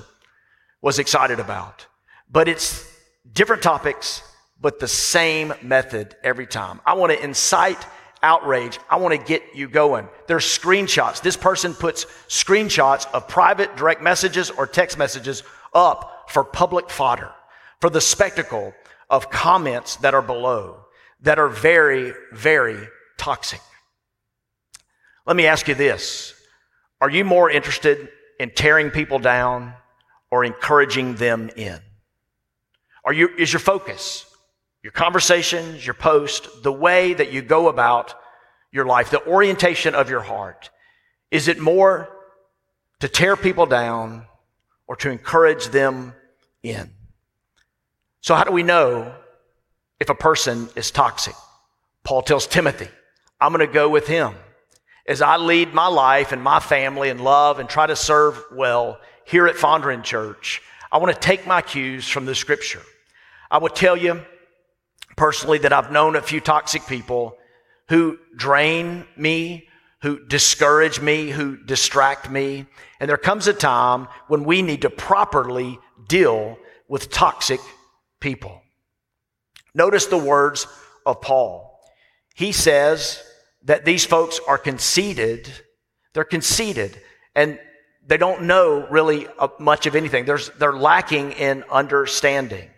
was 0.82 1.00
excited 1.00 1.40
about. 1.40 1.88
But 2.32 2.48
it's 2.48 2.86
different 3.34 3.64
topics, 3.64 4.22
but 4.62 4.80
the 4.80 4.88
same 4.88 5.54
method 5.62 6.16
every 6.24 6.46
time. 6.46 6.82
I 6.86 6.94
want 6.94 7.12
to 7.12 7.24
incite 7.24 7.84
outrage. 8.22 8.80
I 8.90 8.98
want 8.98 9.20
to 9.20 9.26
get 9.26 9.42
you 9.56 9.68
going. 9.68 10.08
There's 10.28 10.46
screenshots. 10.46 11.22
This 11.22 11.38
person 11.38 11.74
puts 11.74 12.06
screenshots 12.28 13.12
of 13.14 13.28
private 13.28 13.76
direct 13.76 14.02
messages 14.02 14.50
or 14.50 14.68
text 14.68 14.98
messages 14.98 15.44
up 15.74 16.30
for 16.30 16.44
public 16.44 16.90
fodder, 16.90 17.32
for 17.80 17.90
the 17.90 18.02
spectacle 18.02 18.74
of 19.10 19.30
comments 19.30 19.96
that 19.98 20.14
are 20.14 20.22
below 20.22 20.86
that 21.22 21.40
are 21.40 21.50
very, 21.50 22.14
very 22.32 22.88
toxic. 23.18 23.62
Let 25.26 25.36
me 25.36 25.48
ask 25.48 25.68
you 25.68 25.76
this. 25.76 26.34
Are 27.02 27.10
you 27.10 27.24
more 27.24 27.50
interested 27.50 28.10
in 28.40 28.52
tearing 28.52 28.90
people 28.90 29.20
down 29.20 29.74
or 30.32 30.46
encouraging 30.46 31.16
them 31.16 31.50
in? 31.56 31.80
Are 33.04 33.14
you, 33.14 33.30
is 33.38 33.52
your 33.52 33.60
focus, 33.60 34.26
your 34.84 34.92
conversations, 34.92 35.86
your 35.86 35.94
post, 35.94 36.64
the 36.64 36.72
way 36.72 37.14
that 37.14 37.32
you 37.32 37.42
go 37.42 37.70
about 37.70 38.16
your 38.72 38.86
life, 38.86 39.10
the 39.10 39.26
orientation 39.26 39.96
of 39.96 40.10
your 40.10 40.22
heart, 40.22 40.70
is 41.32 41.48
it 41.48 41.60
more 41.60 42.10
to 43.00 43.08
tear 43.08 43.36
people 43.36 43.66
down 43.66 44.26
or 44.88 44.96
to 44.98 45.10
encourage 45.10 45.68
them 45.68 46.14
in? 46.64 46.92
So, 48.22 48.36
how 48.36 48.44
do 48.44 48.52
we 48.52 48.64
know 48.64 49.14
if 50.00 50.10
a 50.10 50.16
person 50.16 50.70
is 50.76 50.92
toxic? 50.92 51.36
Paul 52.04 52.22
tells 52.22 52.48
Timothy, 52.48 52.88
I'm 53.40 53.54
going 53.54 53.66
to 53.66 53.74
go 53.74 53.90
with 53.90 54.08
him 54.08 54.36
as 55.10 55.24
I 55.24 55.38
lead 55.38 55.74
my 55.74 55.88
life 55.88 56.32
and 56.32 56.42
my 56.42 56.60
family 56.60 57.10
and 57.10 57.20
love 57.20 57.58
and 57.58 57.68
try 57.68 57.88
to 57.88 57.96
serve 57.96 58.40
well 58.52 59.00
here 59.26 59.48
at 59.48 59.56
Fondren 59.56 60.04
Church, 60.04 60.62
I 60.92 61.00
want 61.00 61.14
to 61.14 61.20
take 61.20 61.48
my 61.48 61.62
cues 61.62 62.08
from 62.08 62.26
the 62.26 62.36
scripture. 62.36 62.84
I 63.50 63.58
will 63.58 63.70
tell 63.70 63.98
you 63.98 64.24
personally 65.18 65.58
that 65.60 65.74
I've 65.74 65.92
known 65.92 66.16
a 66.16 66.22
few 66.22 66.40
toxic 66.40 66.86
people 66.86 67.36
who 67.90 68.20
drain 68.36 69.04
me, 69.18 69.68
who 70.04 70.24
discourage 70.28 71.02
me, 71.02 71.32
who 71.32 71.58
distract 71.58 72.30
me. 72.30 72.68
And 73.00 73.10
there 73.10 73.18
comes 73.18 73.48
a 73.48 73.54
time 73.54 74.08
when 74.28 74.44
we 74.44 74.62
need 74.62 74.84
to 74.84 74.92
properly 74.92 75.80
deal 76.08 76.60
with 76.88 77.10
toxic 77.10 77.60
people. 78.20 78.62
Notice 79.74 80.08
the 80.08 80.18
words 80.18 80.68
of 81.06 81.22
Paul. 81.22 81.80
He 82.36 82.52
says, 82.52 83.24
that 83.64 83.86
these 83.86 84.06
folks 84.06 84.40
are 84.48 84.58
conceited. 84.58 85.50
They're 86.14 86.24
conceited 86.24 87.00
and 87.36 87.60
they 88.06 88.18
don't 88.18 88.44
know 88.44 88.88
really 88.90 89.28
uh, 89.38 89.50
much 89.60 89.86
of 89.86 89.96
anything. 89.96 90.26
There's, 90.26 90.50
they're 90.58 90.74
lacking 90.74 91.34
in 91.34 91.64
understanding. 91.72 92.70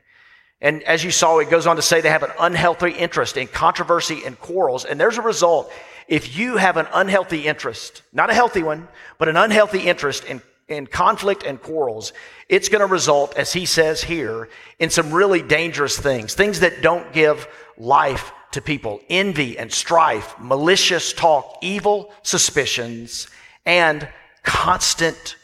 And 0.60 0.84
as 0.84 1.04
you 1.04 1.12
saw, 1.12 1.40
it 1.40 1.50
goes 1.50 1.66
on 1.66 1.78
to 1.78 1.82
say 1.82 2.02
they 2.02 2.10
have 2.10 2.24
an 2.24 2.34
unhealthy 2.40 2.92
interest 2.92 3.38
in 3.38 3.48
controversy 3.48 4.24
and 4.26 4.38
quarrels. 4.38 4.84
And 4.84 5.00
there's 5.00 5.18
a 5.18 5.22
result. 5.22 5.72
If 6.08 6.38
you 6.38 6.58
have 6.58 6.76
an 6.76 6.88
unhealthy 6.94 7.48
interest, 7.48 8.02
not 8.12 8.30
a 8.30 8.34
healthy 8.34 8.62
one, 8.62 8.88
but 9.18 9.30
an 9.30 9.38
unhealthy 9.38 9.80
interest 9.80 10.26
in, 10.26 10.42
in 10.72 10.88
conflict 10.88 11.44
and 11.44 11.62
quarrels, 11.62 12.14
it's 12.50 12.70
going 12.70 12.82
to 12.82 12.88
result, 12.88 13.36
as 13.38 13.54
he 13.54 13.66
says 13.66 14.04
here, 14.04 14.50
in 14.80 14.90
some 14.90 15.12
really 15.12 15.42
dangerous 15.42 15.98
things, 15.98 16.34
things 16.34 16.62
that 16.62 16.82
don't 16.82 17.12
give 17.14 17.48
life 17.78 18.32
to 18.52 18.62
people 18.62 19.00
envy 19.10 19.58
and 19.58 19.72
strife, 19.72 20.36
malicious 20.40 21.14
talk, 21.14 21.58
evil 21.62 22.14
suspicions, 22.24 23.28
and 23.66 24.08
constant 24.44 25.36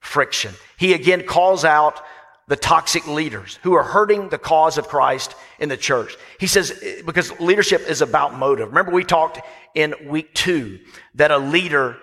friction. 0.00 0.52
He 0.76 0.92
again 0.92 1.26
calls 1.26 1.64
out 1.64 2.02
the 2.48 2.56
toxic 2.56 3.06
leaders 3.08 3.58
who 3.62 3.74
are 3.74 3.82
hurting 3.82 4.28
the 4.28 4.38
cause 4.38 4.78
of 4.78 4.86
Christ 4.86 5.34
in 5.58 5.68
the 5.68 5.76
church. 5.76 6.16
He 6.38 6.46
says, 6.46 6.80
because 7.04 7.38
leadership 7.40 7.82
is 7.88 8.02
about 8.02 8.38
motive. 8.38 8.68
Remember, 8.68 8.92
we 8.92 9.02
talked 9.02 9.40
in 9.74 9.94
week 10.06 10.32
two 10.32 10.78
that 11.16 11.32
a 11.32 11.38
leader, 11.38 11.98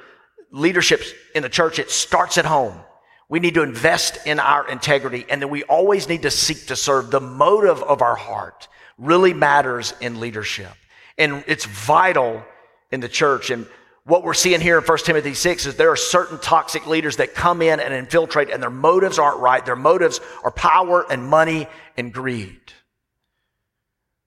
leadership 0.53 1.01
in 1.35 1.43
the 1.43 1.49
church, 1.49 1.79
it 1.79 1.91
starts 1.91 2.37
at 2.37 2.45
home. 2.45 2.79
We 3.27 3.39
need 3.39 3.55
to 3.55 3.63
invest 3.63 4.25
in 4.25 4.39
our 4.39 4.69
integrity, 4.69 5.25
and 5.27 5.41
then 5.41 5.49
we 5.49 5.63
always 5.63 6.07
need 6.07 6.21
to 6.21 6.31
seek 6.31 6.67
to 6.67 6.75
serve 6.75 7.11
the 7.11 7.19
motive 7.19 7.81
of 7.81 8.01
our 8.01 8.15
heart 8.15 8.67
really 8.97 9.33
matters 9.33 9.93
in 9.99 10.19
leadership. 10.19 10.71
And 11.17 11.43
it's 11.47 11.65
vital 11.65 12.43
in 12.91 12.99
the 12.99 13.09
church. 13.09 13.49
And 13.49 13.65
what 14.05 14.23
we're 14.23 14.35
seeing 14.35 14.61
here 14.61 14.77
in 14.77 14.83
1 14.83 14.97
Timothy 14.99 15.33
6 15.33 15.65
is 15.65 15.75
there 15.75 15.91
are 15.91 15.95
certain 15.95 16.37
toxic 16.39 16.85
leaders 16.85 17.17
that 17.17 17.33
come 17.33 17.61
in 17.63 17.79
and 17.79 17.93
infiltrate, 17.93 18.51
and 18.51 18.61
their 18.61 18.69
motives 18.69 19.17
aren't 19.17 19.39
right. 19.39 19.65
Their 19.65 19.75
motives 19.75 20.19
are 20.43 20.51
power 20.51 21.05
and 21.11 21.25
money 21.25 21.67
and 21.97 22.13
greed. 22.13 22.61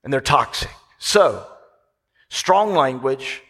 And 0.03 0.13
they're 0.13 0.21
toxic. 0.21 0.71
So, 0.99 1.47
strong 2.29 2.75
language, 2.75 3.43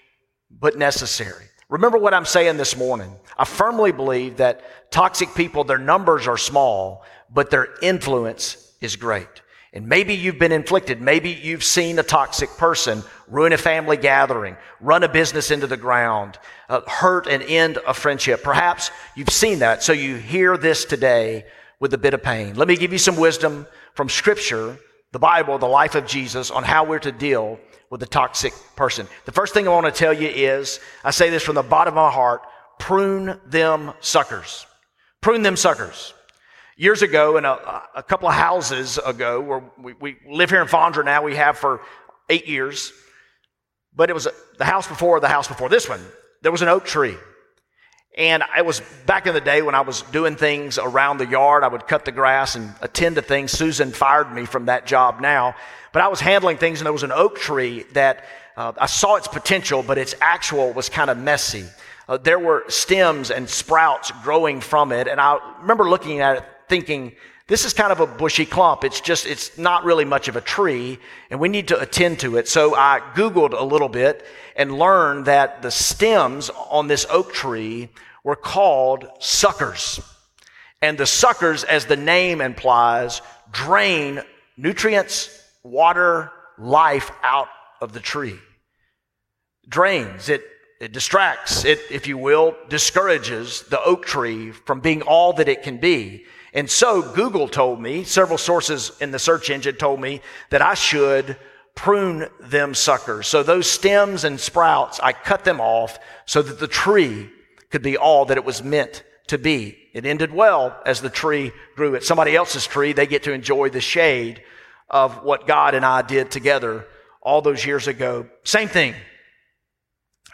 but 0.50 0.76
necessary. 0.76 1.46
Remember 1.68 1.98
what 1.98 2.14
I'm 2.14 2.24
saying 2.24 2.58
this 2.58 2.76
morning. 2.76 3.12
I 3.36 3.44
firmly 3.44 3.90
believe 3.90 4.36
that 4.36 4.90
toxic 4.92 5.34
people, 5.34 5.64
their 5.64 5.78
numbers 5.78 6.28
are 6.28 6.38
small, 6.38 7.04
but 7.32 7.50
their 7.50 7.68
influence 7.82 8.72
is 8.80 8.94
great. 8.94 9.26
And 9.72 9.88
maybe 9.88 10.14
you've 10.14 10.38
been 10.38 10.52
inflicted. 10.52 11.02
Maybe 11.02 11.30
you've 11.30 11.64
seen 11.64 11.98
a 11.98 12.04
toxic 12.04 12.50
person 12.50 13.02
ruin 13.28 13.52
a 13.52 13.58
family 13.58 13.96
gathering, 13.96 14.56
run 14.80 15.02
a 15.02 15.08
business 15.08 15.50
into 15.50 15.66
the 15.66 15.76
ground, 15.76 16.38
uh, 16.68 16.82
hurt 16.86 17.26
and 17.26 17.42
end 17.42 17.78
a 17.86 17.92
friendship. 17.92 18.42
Perhaps 18.44 18.92
you've 19.16 19.28
seen 19.28 19.58
that. 19.58 19.82
So 19.82 19.92
you 19.92 20.16
hear 20.16 20.56
this 20.56 20.84
today 20.84 21.44
with 21.80 21.92
a 21.92 21.98
bit 21.98 22.14
of 22.14 22.22
pain. 22.22 22.54
Let 22.54 22.68
me 22.68 22.76
give 22.76 22.92
you 22.92 22.98
some 22.98 23.16
wisdom 23.16 23.66
from 23.94 24.08
scripture, 24.08 24.78
the 25.10 25.18
Bible, 25.18 25.58
the 25.58 25.66
life 25.66 25.96
of 25.96 26.06
Jesus 26.06 26.50
on 26.50 26.62
how 26.62 26.84
we're 26.84 27.00
to 27.00 27.12
deal 27.12 27.58
with 27.90 28.02
a 28.02 28.06
toxic 28.06 28.52
person. 28.74 29.06
The 29.24 29.32
first 29.32 29.54
thing 29.54 29.66
I 29.66 29.70
want 29.70 29.86
to 29.86 29.92
tell 29.92 30.12
you 30.12 30.28
is, 30.28 30.80
I 31.04 31.10
say 31.10 31.30
this 31.30 31.42
from 31.42 31.54
the 31.54 31.62
bottom 31.62 31.92
of 31.92 31.96
my 31.96 32.10
heart, 32.10 32.42
prune 32.78 33.40
them 33.46 33.92
suckers. 34.00 34.66
Prune 35.20 35.42
them 35.42 35.56
suckers. 35.56 36.12
Years 36.76 37.02
ago, 37.02 37.36
in 37.38 37.44
a, 37.44 37.82
a 37.94 38.02
couple 38.02 38.28
of 38.28 38.34
houses 38.34 38.98
ago, 38.98 39.40
where 39.40 39.64
we, 39.78 39.94
we 39.94 40.16
live 40.28 40.50
here 40.50 40.60
in 40.60 40.68
Fondren 40.68 41.06
now, 41.06 41.22
we 41.22 41.36
have 41.36 41.56
for 41.56 41.80
eight 42.28 42.46
years, 42.46 42.92
but 43.94 44.10
it 44.10 44.12
was 44.12 44.28
the 44.58 44.64
house 44.64 44.86
before 44.86 45.20
the 45.20 45.28
house 45.28 45.48
before 45.48 45.68
this 45.68 45.88
one. 45.88 46.00
There 46.42 46.52
was 46.52 46.62
an 46.62 46.68
oak 46.68 46.84
tree. 46.84 47.16
And 48.16 48.42
it 48.56 48.64
was 48.64 48.80
back 49.04 49.26
in 49.26 49.34
the 49.34 49.42
day 49.42 49.60
when 49.60 49.74
I 49.74 49.82
was 49.82 50.00
doing 50.02 50.36
things 50.36 50.78
around 50.78 51.18
the 51.18 51.26
yard. 51.26 51.64
I 51.64 51.68
would 51.68 51.86
cut 51.86 52.06
the 52.06 52.12
grass 52.12 52.54
and 52.54 52.72
attend 52.80 53.16
to 53.16 53.22
things. 53.22 53.52
Susan 53.52 53.92
fired 53.92 54.32
me 54.32 54.46
from 54.46 54.66
that 54.66 54.86
job 54.86 55.20
now. 55.20 55.54
But 55.92 56.02
I 56.02 56.08
was 56.08 56.20
handling 56.20 56.56
things, 56.56 56.80
and 56.80 56.86
there 56.86 56.92
was 56.92 57.02
an 57.02 57.12
oak 57.12 57.38
tree 57.38 57.84
that 57.92 58.24
uh, 58.56 58.72
I 58.78 58.86
saw 58.86 59.16
its 59.16 59.28
potential, 59.28 59.82
but 59.82 59.98
its 59.98 60.14
actual 60.20 60.72
was 60.72 60.88
kind 60.88 61.10
of 61.10 61.18
messy. 61.18 61.66
Uh, 62.08 62.16
there 62.16 62.38
were 62.38 62.64
stems 62.68 63.30
and 63.30 63.48
sprouts 63.48 64.12
growing 64.22 64.60
from 64.60 64.92
it. 64.92 65.08
And 65.08 65.20
I 65.20 65.38
remember 65.60 65.88
looking 65.88 66.20
at 66.20 66.38
it 66.38 66.44
thinking, 66.68 67.12
this 67.48 67.64
is 67.64 67.72
kind 67.72 67.92
of 67.92 68.00
a 68.00 68.06
bushy 68.06 68.44
clump. 68.44 68.82
It's 68.82 69.00
just, 69.00 69.24
it's 69.24 69.56
not 69.56 69.84
really 69.84 70.04
much 70.04 70.26
of 70.26 70.34
a 70.34 70.40
tree, 70.40 70.98
and 71.30 71.38
we 71.38 71.48
need 71.48 71.68
to 71.68 71.80
attend 71.80 72.18
to 72.20 72.36
it. 72.38 72.48
So 72.48 72.74
I 72.74 73.00
Googled 73.14 73.58
a 73.58 73.64
little 73.64 73.88
bit 73.88 74.24
and 74.56 74.78
learned 74.78 75.26
that 75.26 75.62
the 75.62 75.70
stems 75.70 76.50
on 76.50 76.88
this 76.88 77.06
oak 77.08 77.32
tree 77.32 77.88
were 78.24 78.36
called 78.36 79.06
suckers. 79.20 80.00
And 80.82 80.98
the 80.98 81.06
suckers, 81.06 81.62
as 81.62 81.86
the 81.86 81.96
name 81.96 82.40
implies, 82.40 83.22
drain 83.52 84.22
nutrients, 84.56 85.30
water, 85.62 86.32
life 86.58 87.12
out 87.22 87.48
of 87.80 87.92
the 87.92 88.00
tree. 88.00 88.38
Drains, 89.68 90.28
it, 90.28 90.42
it 90.80 90.92
distracts, 90.92 91.64
it, 91.64 91.80
if 91.90 92.08
you 92.08 92.18
will, 92.18 92.56
discourages 92.68 93.62
the 93.62 93.82
oak 93.82 94.04
tree 94.04 94.50
from 94.50 94.80
being 94.80 95.02
all 95.02 95.32
that 95.34 95.48
it 95.48 95.62
can 95.62 95.78
be. 95.78 96.24
And 96.56 96.70
so 96.70 97.02
Google 97.02 97.48
told 97.48 97.82
me, 97.82 98.02
several 98.04 98.38
sources 98.38 98.90
in 98.98 99.10
the 99.10 99.18
search 99.18 99.50
engine 99.50 99.76
told 99.76 100.00
me 100.00 100.22
that 100.48 100.62
I 100.62 100.72
should 100.72 101.36
prune 101.74 102.28
them 102.40 102.72
suckers. 102.72 103.26
So 103.26 103.42
those 103.42 103.68
stems 103.70 104.24
and 104.24 104.40
sprouts, 104.40 104.98
I 104.98 105.12
cut 105.12 105.44
them 105.44 105.60
off 105.60 105.98
so 106.24 106.40
that 106.40 106.58
the 106.58 106.66
tree 106.66 107.28
could 107.68 107.82
be 107.82 107.98
all 107.98 108.24
that 108.24 108.38
it 108.38 108.44
was 108.46 108.64
meant 108.64 109.04
to 109.26 109.36
be. 109.36 109.76
It 109.92 110.06
ended 110.06 110.32
well 110.32 110.80
as 110.86 111.02
the 111.02 111.10
tree 111.10 111.52
grew. 111.74 111.94
At 111.94 112.04
somebody 112.04 112.34
else's 112.34 112.66
tree, 112.66 112.94
they 112.94 113.06
get 113.06 113.24
to 113.24 113.32
enjoy 113.32 113.68
the 113.68 113.82
shade 113.82 114.42
of 114.88 115.22
what 115.24 115.46
God 115.46 115.74
and 115.74 115.84
I 115.84 116.00
did 116.00 116.30
together 116.30 116.86
all 117.20 117.42
those 117.42 117.66
years 117.66 117.86
ago. 117.86 118.28
Same 118.44 118.68
thing. 118.68 118.94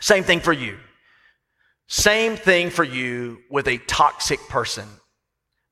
Same 0.01 0.23
thing 0.23 0.39
for 0.39 0.53
you. 0.53 0.79
Same 1.89 2.37
thing 2.37 2.71
for 2.71 2.85
you 2.85 3.39
with 3.51 3.67
a 3.67 3.79
toxic 3.79 4.39
person. 4.49 4.87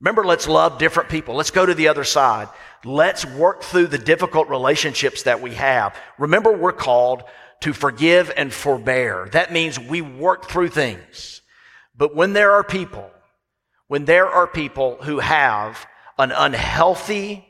Remember, 0.01 0.25
let's 0.25 0.47
love 0.47 0.79
different 0.79 1.09
people. 1.09 1.35
Let's 1.35 1.51
go 1.51 1.65
to 1.65 1.73
the 1.73 1.87
other 1.87 2.03
side. 2.03 2.49
Let's 2.83 3.23
work 3.25 3.61
through 3.61 3.87
the 3.87 3.99
difficult 3.99 4.49
relationships 4.49 5.23
that 5.23 5.41
we 5.41 5.53
have. 5.53 5.95
Remember, 6.17 6.51
we're 6.51 6.73
called 6.73 7.23
to 7.61 7.71
forgive 7.71 8.31
and 8.35 8.51
forbear. 8.51 9.29
That 9.31 9.53
means 9.53 9.79
we 9.79 10.01
work 10.01 10.49
through 10.49 10.69
things. 10.69 11.41
But 11.95 12.15
when 12.15 12.33
there 12.33 12.51
are 12.51 12.63
people, 12.63 13.09
when 13.87 14.05
there 14.05 14.27
are 14.27 14.47
people 14.47 14.97
who 15.01 15.19
have 15.19 15.85
an 16.17 16.31
unhealthy 16.31 17.47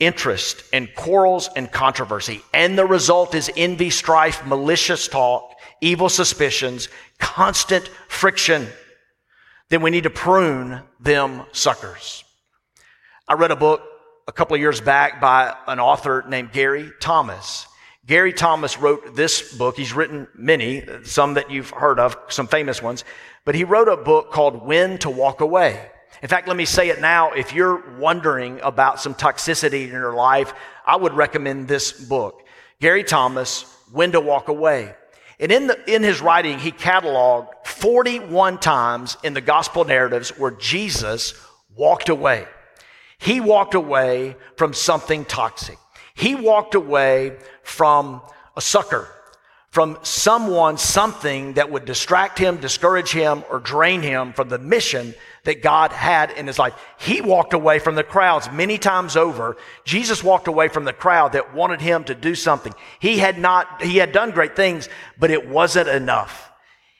interest 0.00 0.64
in 0.72 0.88
quarrels 0.96 1.48
and 1.54 1.70
controversy. 1.70 2.42
And 2.52 2.76
the 2.76 2.86
result 2.86 3.34
is 3.34 3.50
envy, 3.56 3.90
strife, 3.90 4.44
malicious 4.44 5.08
talk, 5.08 5.54
evil 5.80 6.08
suspicions, 6.08 6.88
constant 7.18 7.88
friction. 8.08 8.66
Then 9.74 9.82
we 9.82 9.90
need 9.90 10.04
to 10.04 10.10
prune 10.10 10.82
them 11.00 11.42
suckers. 11.50 12.22
I 13.26 13.34
read 13.34 13.50
a 13.50 13.56
book 13.56 13.82
a 14.28 14.30
couple 14.30 14.54
of 14.54 14.60
years 14.60 14.80
back 14.80 15.20
by 15.20 15.52
an 15.66 15.80
author 15.80 16.24
named 16.28 16.52
Gary 16.52 16.92
Thomas. 17.00 17.66
Gary 18.06 18.32
Thomas 18.32 18.78
wrote 18.78 19.16
this 19.16 19.52
book. 19.56 19.76
He's 19.76 19.92
written 19.92 20.28
many, 20.36 20.84
some 21.02 21.34
that 21.34 21.50
you've 21.50 21.70
heard 21.70 21.98
of, 21.98 22.16
some 22.28 22.46
famous 22.46 22.82
ones, 22.82 23.02
but 23.44 23.56
he 23.56 23.64
wrote 23.64 23.88
a 23.88 23.96
book 23.96 24.30
called 24.30 24.64
When 24.64 24.96
to 24.98 25.10
Walk 25.10 25.40
Away. 25.40 25.90
In 26.22 26.28
fact, 26.28 26.46
let 26.46 26.56
me 26.56 26.66
say 26.66 26.90
it 26.90 27.00
now. 27.00 27.32
If 27.32 27.52
you're 27.52 27.98
wondering 27.98 28.60
about 28.60 29.00
some 29.00 29.12
toxicity 29.12 29.86
in 29.86 29.90
your 29.90 30.14
life, 30.14 30.54
I 30.86 30.94
would 30.94 31.14
recommend 31.14 31.66
this 31.66 31.90
book. 31.90 32.44
Gary 32.80 33.02
Thomas, 33.02 33.62
When 33.90 34.12
to 34.12 34.20
Walk 34.20 34.46
Away. 34.46 34.94
And 35.44 35.52
in, 35.52 35.66
the, 35.66 35.94
in 35.94 36.02
his 36.02 36.22
writing, 36.22 36.58
he 36.58 36.72
cataloged 36.72 37.66
41 37.66 38.60
times 38.60 39.18
in 39.22 39.34
the 39.34 39.42
gospel 39.42 39.84
narratives 39.84 40.30
where 40.38 40.52
Jesus 40.52 41.34
walked 41.76 42.08
away. 42.08 42.46
He 43.18 43.40
walked 43.40 43.74
away 43.74 44.36
from 44.56 44.72
something 44.72 45.26
toxic. 45.26 45.76
He 46.14 46.34
walked 46.34 46.74
away 46.74 47.36
from 47.62 48.22
a 48.56 48.62
sucker 48.62 49.06
from 49.74 49.98
someone, 50.02 50.78
something 50.78 51.54
that 51.54 51.68
would 51.68 51.84
distract 51.84 52.38
him, 52.38 52.58
discourage 52.58 53.10
him, 53.10 53.42
or 53.50 53.58
drain 53.58 54.02
him 54.02 54.32
from 54.32 54.48
the 54.48 54.56
mission 54.56 55.12
that 55.42 55.64
God 55.64 55.90
had 55.90 56.30
in 56.30 56.46
his 56.46 56.60
life. 56.60 56.74
He 56.96 57.20
walked 57.20 57.54
away 57.54 57.80
from 57.80 57.96
the 57.96 58.04
crowds 58.04 58.48
many 58.52 58.78
times 58.78 59.16
over. 59.16 59.56
Jesus 59.84 60.22
walked 60.22 60.46
away 60.46 60.68
from 60.68 60.84
the 60.84 60.92
crowd 60.92 61.32
that 61.32 61.54
wanted 61.54 61.80
him 61.80 62.04
to 62.04 62.14
do 62.14 62.36
something. 62.36 62.72
He 63.00 63.18
had 63.18 63.36
not, 63.36 63.82
he 63.82 63.96
had 63.96 64.12
done 64.12 64.30
great 64.30 64.54
things, 64.54 64.88
but 65.18 65.32
it 65.32 65.48
wasn't 65.48 65.88
enough. 65.88 66.52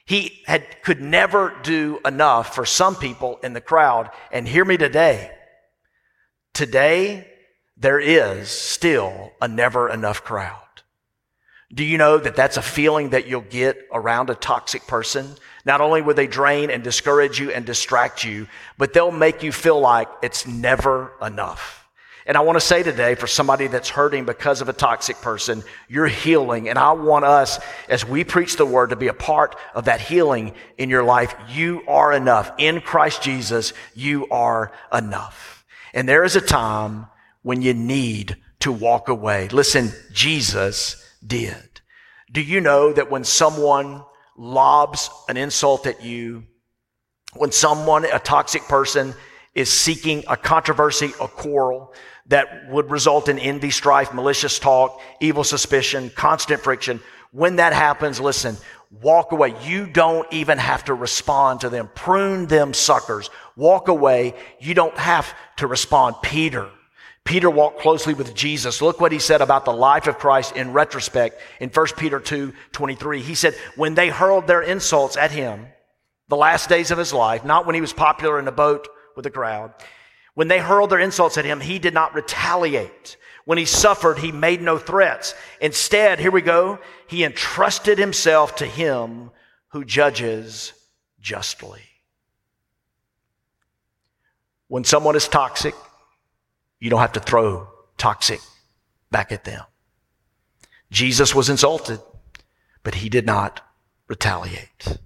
He 0.05 0.41
had, 0.45 0.83
could 0.83 0.99
never 0.99 1.55
do 1.63 2.01
enough 2.03 2.55
for 2.55 2.65
some 2.65 2.97
people 2.97 3.39
in 3.41 3.53
the 3.53 3.61
crowd. 3.61 4.11
And 4.33 4.45
hear 4.45 4.65
me 4.65 4.75
today. 4.75 5.31
Today, 6.53 7.25
there 7.77 8.01
is 8.01 8.49
still 8.49 9.31
a 9.41 9.47
never 9.47 9.89
enough 9.89 10.25
crowd. 10.25 10.64
Do 11.73 11.83
you 11.83 11.97
know 11.97 12.17
that 12.17 12.35
that's 12.35 12.57
a 12.57 12.61
feeling 12.61 13.09
that 13.09 13.27
you'll 13.27 13.41
get 13.41 13.77
around 13.91 14.29
a 14.29 14.35
toxic 14.35 14.85
person? 14.87 15.27
Not 15.65 15.81
only 15.81 16.01
will 16.01 16.13
they 16.13 16.27
drain 16.27 16.69
and 16.69 16.83
discourage 16.83 17.39
you 17.39 17.49
and 17.51 17.65
distract 17.65 18.23
you, 18.23 18.47
but 18.77 18.93
they'll 18.93 19.11
make 19.11 19.41
you 19.41 19.51
feel 19.51 19.79
like 19.79 20.07
it's 20.21 20.45
never 20.45 21.13
enough. 21.21 21.81
And 22.27 22.37
I 22.37 22.41
want 22.41 22.55
to 22.55 22.65
say 22.65 22.81
today 22.81 23.13
for 23.13 23.27
somebody 23.27 23.67
that's 23.67 23.89
hurting 23.89 24.25
because 24.25 24.61
of 24.61 24.69
a 24.69 24.73
toxic 24.73 25.17
person, 25.21 25.63
you're 25.87 26.07
healing. 26.07 26.69
And 26.69 26.79
I 26.79 26.91
want 26.93 27.25
us, 27.25 27.59
as 27.87 28.03
we 28.05 28.23
preach 28.23 28.57
the 28.57 28.65
word, 28.65 28.89
to 28.91 28.95
be 28.95 29.09
a 29.09 29.13
part 29.13 29.55
of 29.75 29.85
that 29.85 30.01
healing 30.01 30.53
in 30.77 30.89
your 30.89 31.03
life. 31.03 31.35
You 31.49 31.83
are 31.87 32.13
enough. 32.13 32.51
In 32.57 32.81
Christ 32.81 33.21
Jesus, 33.21 33.73
you 33.93 34.27
are 34.29 34.71
enough. 34.91 35.65
And 35.93 36.09
there 36.09 36.23
is 36.23 36.35
a 36.35 36.41
time 36.41 37.07
when 37.43 37.61
you 37.61 37.75
need 37.75 38.37
to 38.61 38.71
walk 38.71 39.07
away. 39.07 39.47
Listen, 39.49 39.91
Jesus 40.11 41.04
did. 41.25 41.81
Do 42.31 42.41
you 42.41 42.61
know 42.61 42.93
that 42.93 43.11
when 43.11 43.23
someone 43.23 44.03
lobs 44.37 45.09
an 45.29 45.37
insult 45.37 45.87
at 45.87 46.03
you, 46.03 46.43
when 47.35 47.51
someone, 47.51 48.05
a 48.05 48.19
toxic 48.19 48.63
person, 48.63 49.13
is 49.53 49.71
seeking 49.71 50.23
a 50.27 50.35
controversy, 50.35 51.13
a 51.21 51.27
quarrel 51.27 51.93
that 52.27 52.69
would 52.69 52.89
result 52.89 53.29
in 53.29 53.39
envy, 53.39 53.71
strife, 53.71 54.13
malicious 54.13 54.59
talk, 54.59 54.99
evil 55.21 55.43
suspicion, 55.43 56.09
constant 56.15 56.61
friction, 56.61 56.99
when 57.31 57.57
that 57.57 57.73
happens, 57.73 58.19
listen, 58.19 58.57
walk 59.01 59.31
away. 59.31 59.53
You 59.63 59.87
don't 59.87 60.31
even 60.31 60.57
have 60.57 60.85
to 60.85 60.93
respond 60.93 61.61
to 61.61 61.69
them. 61.69 61.89
Prune 61.93 62.47
them 62.47 62.73
suckers. 62.73 63.29
Walk 63.55 63.89
away. 63.89 64.33
You 64.59 64.73
don't 64.73 64.97
have 64.97 65.33
to 65.57 65.67
respond. 65.67 66.15
Peter 66.23 66.69
Peter 67.25 67.49
walked 67.49 67.79
closely 67.79 68.13
with 68.13 68.35
Jesus. 68.35 68.83
Look 68.83 69.01
what 69.01 69.11
he 69.11 69.17
said 69.17 69.41
about 69.41 69.65
the 69.65 69.73
life 69.73 70.05
of 70.05 70.19
Christ 70.19 70.55
in 70.55 70.73
retrospect 70.73 71.41
in 71.59 71.69
1 71.69 71.87
Peter 71.97 72.19
2 72.19 72.53
23. 72.71 73.21
He 73.21 73.33
said, 73.35 73.55
When 73.75 73.95
they 73.95 74.09
hurled 74.09 74.45
their 74.45 74.61
insults 74.61 75.17
at 75.17 75.31
him, 75.31 75.65
the 76.27 76.37
last 76.37 76.69
days 76.69 76.91
of 76.91 76.99
his 76.99 77.13
life, 77.13 77.43
not 77.43 77.65
when 77.65 77.75
he 77.75 77.81
was 77.81 77.93
popular 77.93 78.39
in 78.39 78.47
a 78.47 78.51
boat 78.51 78.87
with 79.15 79.23
the 79.23 79.31
crowd, 79.31 79.73
when 80.35 80.47
they 80.47 80.59
hurled 80.59 80.91
their 80.91 80.99
insults 80.99 81.37
at 81.37 81.45
him, 81.45 81.59
he 81.59 81.79
did 81.79 81.95
not 81.95 82.13
retaliate. 82.13 83.17
When 83.45 83.57
he 83.57 83.65
suffered, 83.65 84.19
he 84.19 84.31
made 84.31 84.61
no 84.61 84.77
threats. 84.77 85.33
Instead, 85.59 86.19
here 86.19 86.31
we 86.31 86.41
go, 86.41 86.79
he 87.07 87.23
entrusted 87.23 87.97
himself 87.97 88.55
to 88.57 88.65
him 88.65 89.31
who 89.69 89.83
judges 89.83 90.73
justly. 91.21 91.81
When 94.67 94.83
someone 94.83 95.15
is 95.15 95.27
toxic, 95.27 95.75
you 96.79 96.89
don't 96.89 97.01
have 97.01 97.13
to 97.13 97.19
throw 97.19 97.67
toxic 97.97 98.39
back 99.11 99.31
at 99.31 99.43
them. 99.43 99.63
Jesus 100.91 101.33
was 101.33 101.49
insulted, 101.49 101.99
but 102.83 102.95
he 102.95 103.09
did 103.09 103.25
not 103.25 103.61
retaliate. 104.07 104.99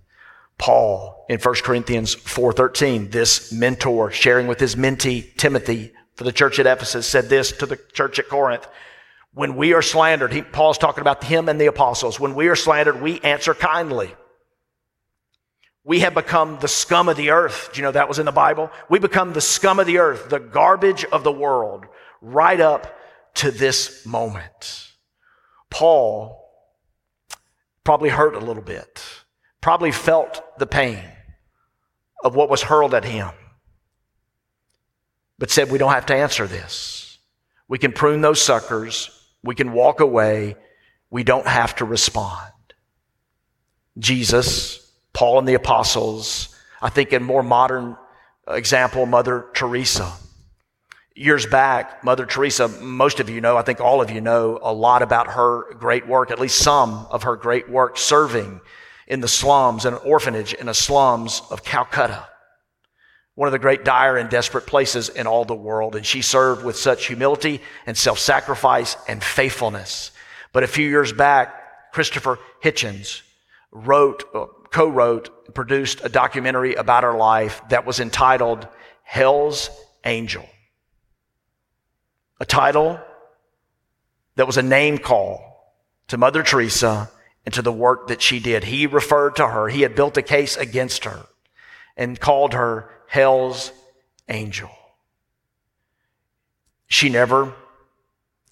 Paul 0.57 1.25
in 1.29 1.39
1 1.39 1.55
Corinthians 1.63 2.15
4:13, 2.15 3.11
this 3.11 3.51
mentor 3.51 4.11
sharing 4.11 4.47
with 4.47 4.59
his 4.59 4.75
mentee 4.75 5.35
Timothy 5.37 5.93
for 6.15 6.25
the 6.25 6.33
church 6.33 6.59
at 6.59 6.67
Ephesus 6.67 7.07
said 7.07 7.29
this 7.29 7.51
to 7.53 7.65
the 7.65 7.79
church 7.93 8.19
at 8.19 8.27
Corinth. 8.27 8.67
When 9.33 9.55
we 9.55 9.73
are 9.73 9.81
slandered, 9.81 10.33
he, 10.33 10.41
Paul's 10.41 10.77
talking 10.77 11.01
about 11.01 11.23
him 11.23 11.47
and 11.47 11.61
the 11.61 11.67
apostles. 11.67 12.19
When 12.19 12.35
we 12.35 12.47
are 12.49 12.55
slandered, 12.55 13.01
we 13.01 13.21
answer 13.21 13.53
kindly. 13.53 14.13
We 15.89 16.01
have 16.01 16.13
become 16.13 16.59
the 16.59 16.67
scum 16.67 17.09
of 17.09 17.17
the 17.17 17.31
earth. 17.31 17.71
Do 17.73 17.79
you 17.79 17.83
know 17.83 17.91
that 17.91 18.07
was 18.07 18.19
in 18.19 18.27
the 18.27 18.31
Bible? 18.31 18.69
We 18.89 18.99
become 18.99 19.33
the 19.33 19.41
scum 19.41 19.79
of 19.79 19.87
the 19.87 19.97
earth, 19.97 20.29
the 20.29 20.37
garbage 20.37 21.03
of 21.05 21.23
the 21.23 21.31
world, 21.31 21.87
right 22.21 22.61
up 22.61 22.95
to 23.37 23.49
this 23.49 24.05
moment. 24.05 24.87
Paul 25.71 26.47
probably 27.83 28.09
hurt 28.09 28.35
a 28.35 28.39
little 28.39 28.61
bit, 28.61 29.03
probably 29.61 29.91
felt 29.91 30.59
the 30.59 30.67
pain 30.67 31.03
of 32.23 32.35
what 32.35 32.51
was 32.51 32.61
hurled 32.61 32.93
at 32.93 33.03
him, 33.03 33.31
but 35.39 35.49
said, 35.49 35.71
We 35.71 35.79
don't 35.79 35.93
have 35.93 36.05
to 36.05 36.15
answer 36.15 36.45
this. 36.45 37.17
We 37.67 37.79
can 37.79 37.93
prune 37.93 38.21
those 38.21 38.39
suckers, 38.39 39.09
we 39.41 39.55
can 39.55 39.73
walk 39.73 40.01
away, 40.01 40.55
we 41.09 41.23
don't 41.23 41.47
have 41.47 41.77
to 41.77 41.85
respond. 41.85 42.53
Jesus 43.97 44.78
Paul 45.13 45.39
and 45.39 45.47
the 45.47 45.53
apostles. 45.55 46.55
I 46.81 46.89
think 46.89 47.13
in 47.13 47.23
more 47.23 47.43
modern 47.43 47.97
example, 48.47 49.05
Mother 49.05 49.47
Teresa. 49.53 50.11
Years 51.15 51.45
back, 51.45 52.03
Mother 52.03 52.25
Teresa, 52.25 52.69
most 52.69 53.19
of 53.19 53.29
you 53.29 53.41
know, 53.41 53.57
I 53.57 53.61
think 53.61 53.81
all 53.81 54.01
of 54.01 54.09
you 54.09 54.21
know 54.21 54.57
a 54.61 54.73
lot 54.73 55.01
about 55.01 55.27
her 55.27 55.73
great 55.73 56.07
work, 56.07 56.31
at 56.31 56.39
least 56.39 56.59
some 56.59 57.07
of 57.09 57.23
her 57.23 57.35
great 57.35 57.69
work 57.69 57.97
serving 57.97 58.61
in 59.07 59.19
the 59.19 59.27
slums, 59.27 59.85
in 59.85 59.93
an 59.93 59.99
orphanage 60.05 60.53
in 60.53 60.67
the 60.67 60.73
slums 60.73 61.41
of 61.49 61.63
Calcutta. 61.63 62.25
One 63.35 63.47
of 63.47 63.51
the 63.51 63.59
great 63.59 63.83
dire 63.83 64.17
and 64.17 64.29
desperate 64.29 64.67
places 64.67 65.09
in 65.09 65.25
all 65.27 65.45
the 65.45 65.55
world. 65.55 65.95
And 65.95 66.05
she 66.05 66.21
served 66.21 66.63
with 66.63 66.77
such 66.77 67.07
humility 67.07 67.61
and 67.85 67.97
self-sacrifice 67.97 68.95
and 69.07 69.23
faithfulness. 69.23 70.11
But 70.53 70.63
a 70.63 70.67
few 70.67 70.87
years 70.87 71.11
back, 71.11 71.91
Christopher 71.91 72.37
Hitchens 72.63 73.21
wrote, 73.71 74.23
uh, 74.33 74.45
co-wrote, 74.71 75.29
and 75.45 75.55
produced 75.55 76.01
a 76.03 76.09
documentary 76.09 76.75
about 76.75 77.03
her 77.03 77.15
life 77.15 77.61
that 77.69 77.85
was 77.85 77.99
entitled 77.99 78.67
Hell's 79.03 79.69
Angel. 80.05 80.45
A 82.39 82.45
title 82.45 82.99
that 84.35 84.47
was 84.47 84.57
a 84.57 84.63
name 84.63 84.97
call 84.97 85.73
to 86.07 86.17
Mother 86.17 86.43
Teresa 86.43 87.09
and 87.45 87.53
to 87.53 87.61
the 87.61 87.71
work 87.71 88.07
that 88.07 88.21
she 88.21 88.39
did. 88.39 88.63
He 88.63 88.87
referred 88.87 89.35
to 89.37 89.47
her. 89.47 89.67
He 89.67 89.81
had 89.81 89.95
built 89.95 90.17
a 90.17 90.21
case 90.21 90.55
against 90.55 91.05
her 91.05 91.25
and 91.97 92.19
called 92.19 92.53
her 92.53 92.89
Hell's 93.07 93.71
Angel. 94.27 94.69
She 96.87 97.09
never 97.09 97.53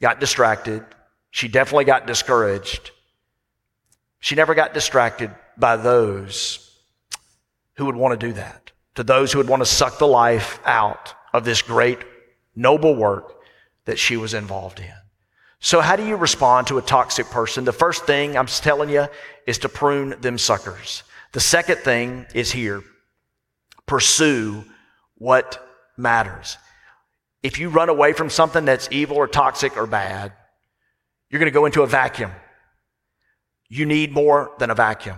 got 0.01 0.19
distracted. 0.19 0.83
She 1.31 1.47
definitely 1.47 1.85
got 1.85 2.07
discouraged. 2.07 2.91
She 4.19 4.35
never 4.35 4.55
got 4.55 4.73
distracted 4.73 5.31
by 5.59 5.77
those 5.77 6.63
who 7.75 7.85
would 7.85 7.95
want 7.95 8.19
to 8.19 8.27
do 8.27 8.33
that, 8.33 8.71
to 8.95 9.03
those 9.03 9.31
who 9.31 9.39
would 9.39 9.49
want 9.49 9.61
to 9.61 9.65
suck 9.65 9.99
the 9.99 10.07
life 10.07 10.59
out 10.65 11.13
of 11.33 11.45
this 11.45 11.61
great, 11.61 11.99
noble 12.55 12.95
work 12.95 13.35
that 13.85 13.99
she 13.99 14.17
was 14.17 14.33
involved 14.33 14.79
in. 14.79 14.93
So, 15.59 15.81
how 15.81 15.95
do 15.95 16.05
you 16.05 16.15
respond 16.15 16.67
to 16.67 16.77
a 16.77 16.81
toxic 16.81 17.27
person? 17.27 17.65
The 17.65 17.73
first 17.73 18.05
thing 18.05 18.37
I'm 18.37 18.45
telling 18.45 18.89
you 18.89 19.07
is 19.47 19.57
to 19.59 19.69
prune 19.69 20.19
them 20.21 20.37
suckers. 20.37 21.03
The 21.31 21.39
second 21.39 21.77
thing 21.77 22.25
is 22.33 22.51
here 22.51 22.83
pursue 23.85 24.63
what 25.15 25.65
matters. 25.97 26.57
if 27.43 27.59
you 27.59 27.69
run 27.69 27.87
away 27.87 28.13
from 28.13 28.29
something 28.29 28.65
that's 28.65 28.89
evil 28.91 29.15
or 29.15 29.27
toxic 29.27 29.77
or 29.77 29.87
bad, 29.87 30.33
you're 31.29 31.39
going 31.39 31.51
to 31.51 31.59
go 31.59 31.65
into 31.65 31.81
a 31.81 31.87
vacuum. 31.87 32.31
You 33.69 33.85
need 33.85 34.11
more 34.11 34.51
than 34.59 34.69
a 34.69 34.75
vacuum. 34.75 35.17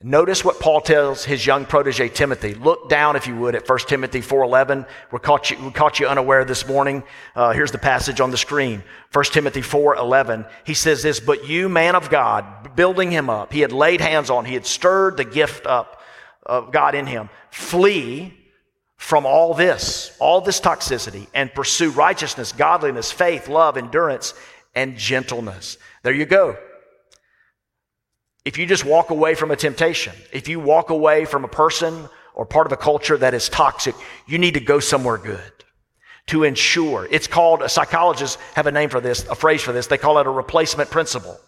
Notice 0.00 0.44
what 0.44 0.60
Paul 0.60 0.80
tells 0.80 1.24
his 1.24 1.44
young 1.44 1.64
protege 1.66 2.08
Timothy. 2.08 2.54
Look 2.54 2.88
down, 2.88 3.16
if 3.16 3.26
you 3.26 3.34
would, 3.34 3.56
at 3.56 3.68
1 3.68 3.78
Timothy 3.88 4.20
4.11. 4.20 4.86
We 5.10 5.18
caught 5.18 5.50
you, 5.50 5.58
we 5.58 5.72
caught 5.72 5.98
you 5.98 6.06
unaware 6.06 6.44
this 6.44 6.68
morning. 6.68 7.02
Uh, 7.34 7.52
here's 7.52 7.72
the 7.72 7.78
passage 7.78 8.20
on 8.20 8.30
the 8.30 8.36
screen. 8.36 8.84
1 9.12 9.24
Timothy 9.24 9.60
4.11. 9.60 10.48
He 10.64 10.74
says 10.74 11.02
this, 11.02 11.18
But 11.18 11.48
you, 11.48 11.68
man 11.68 11.96
of 11.96 12.10
God, 12.10 12.76
building 12.76 13.10
him 13.10 13.28
up, 13.28 13.52
he 13.52 13.58
had 13.58 13.72
laid 13.72 14.00
hands 14.00 14.30
on, 14.30 14.44
he 14.44 14.54
had 14.54 14.66
stirred 14.66 15.16
the 15.16 15.24
gift 15.24 15.66
up 15.66 16.00
of 16.46 16.70
God 16.70 16.94
in 16.94 17.06
him. 17.06 17.28
Flee 17.50 18.32
from 18.98 19.26
all 19.26 19.52
this, 19.52 20.16
all 20.20 20.40
this 20.40 20.60
toxicity, 20.60 21.26
and 21.34 21.52
pursue 21.52 21.90
righteousness, 21.90 22.52
godliness, 22.52 23.10
faith, 23.10 23.48
love, 23.48 23.76
endurance, 23.76 24.32
and 24.76 24.96
gentleness. 24.96 25.76
There 26.04 26.14
you 26.14 26.24
go. 26.24 26.56
If 28.48 28.56
you 28.56 28.64
just 28.64 28.86
walk 28.86 29.10
away 29.10 29.34
from 29.34 29.50
a 29.50 29.56
temptation, 29.56 30.14
if 30.32 30.48
you 30.48 30.58
walk 30.58 30.88
away 30.88 31.26
from 31.26 31.44
a 31.44 31.48
person 31.48 32.08
or 32.32 32.46
part 32.46 32.66
of 32.66 32.72
a 32.72 32.78
culture 32.78 33.18
that 33.18 33.34
is 33.34 33.46
toxic, 33.50 33.94
you 34.26 34.38
need 34.38 34.54
to 34.54 34.60
go 34.60 34.80
somewhere 34.80 35.18
good 35.18 35.52
to 36.28 36.44
ensure. 36.44 37.06
It's 37.10 37.26
called, 37.26 37.70
psychologists 37.70 38.38
have 38.54 38.66
a 38.66 38.72
name 38.72 38.88
for 38.88 39.02
this, 39.02 39.26
a 39.28 39.34
phrase 39.34 39.60
for 39.60 39.72
this. 39.72 39.86
They 39.86 39.98
call 39.98 40.16
it 40.16 40.26
a 40.26 40.30
replacement 40.30 40.88
principle. 40.88 41.38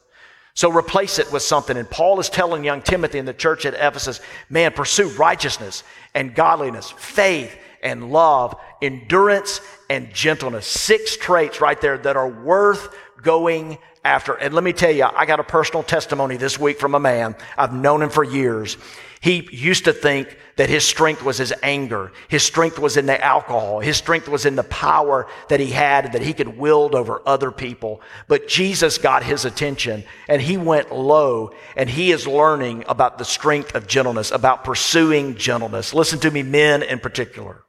So 0.53 0.71
replace 0.71 1.19
it 1.19 1.33
with 1.33 1.41
something. 1.41 1.79
And 1.79 1.89
Paul 1.89 2.21
is 2.21 2.29
telling 2.29 2.65
young 2.65 2.83
Timothy 2.83 3.19
in 3.19 3.25
the 3.25 3.33
church 3.33 3.65
at 3.65 3.73
Ephesus, 3.73 4.21
man, 4.51 4.73
pursue 4.73 5.09
righteousness 5.17 5.85
and 6.15 6.35
godliness, 6.35 6.91
faith 6.91 7.57
and 7.83 8.13
love, 8.13 8.55
endurance 8.83 9.63
and 9.89 10.13
gentleness. 10.13 10.67
Six 10.67 11.17
traits 11.17 11.63
right 11.63 11.81
there 11.81 11.97
that 11.97 12.19
are 12.19 12.29
worth 12.29 12.95
going 13.23 13.79
after. 14.05 14.35
And 14.35 14.55
let 14.55 14.65
me 14.65 14.73
tell 14.73 14.91
you, 14.91 15.05
I 15.05 15.27
got 15.27 15.41
a 15.41 15.45
personal 15.45 15.83
testimony 15.83 16.37
this 16.37 16.59
week 16.59 16.79
from 16.79 16.95
a 16.95 17.01
man. 17.01 17.37
I've 17.57 17.75
known 17.75 18.03
him 18.03 18.11
for 18.11 18.25
years. 18.25 18.77
He 19.21 19.47
used 19.53 19.85
to 19.85 19.93
think 19.93 20.39
that 20.57 20.71
his 20.71 20.83
strength 20.83 21.23
was 21.23 21.37
his 21.37 21.53
anger. 21.63 22.11
His 22.29 22.43
strength 22.43 22.79
was 22.79 22.97
in 22.97 23.05
the 23.05 23.23
alcohol. 23.23 23.81
His 23.81 23.99
strength 23.99 24.29
was 24.29 24.47
in 24.47 24.57
the 24.57 24.63
power 24.65 25.27
that 25.49 25.61
he 25.61 25.71
had 25.71 26.13
that 26.13 26.23
he 26.23 26.33
could 26.33 26.57
wield 26.57 26.95
over 26.95 27.21
other 27.27 27.51
people. 27.51 28.01
But 28.29 28.49
Jesus 28.49 28.97
got 28.97 29.23
his 29.23 29.45
attention 29.45 30.05
and 30.27 30.41
he 30.41 30.57
went 30.57 30.91
low 30.91 31.51
and 31.77 31.91
he 31.91 32.13
is 32.13 32.27
learning 32.27 32.85
about 32.89 33.19
the 33.19 33.27
strength 33.27 33.75
of 33.75 33.87
gentleness, 33.87 34.31
about 34.31 34.65
pursuing 34.65 35.37
gentleness. 35.37 35.93
Listen 35.93 36.19
to 36.21 36.31
me, 36.31 36.43
men 36.43 36.83
in 36.83 36.99
particular. 36.99 37.63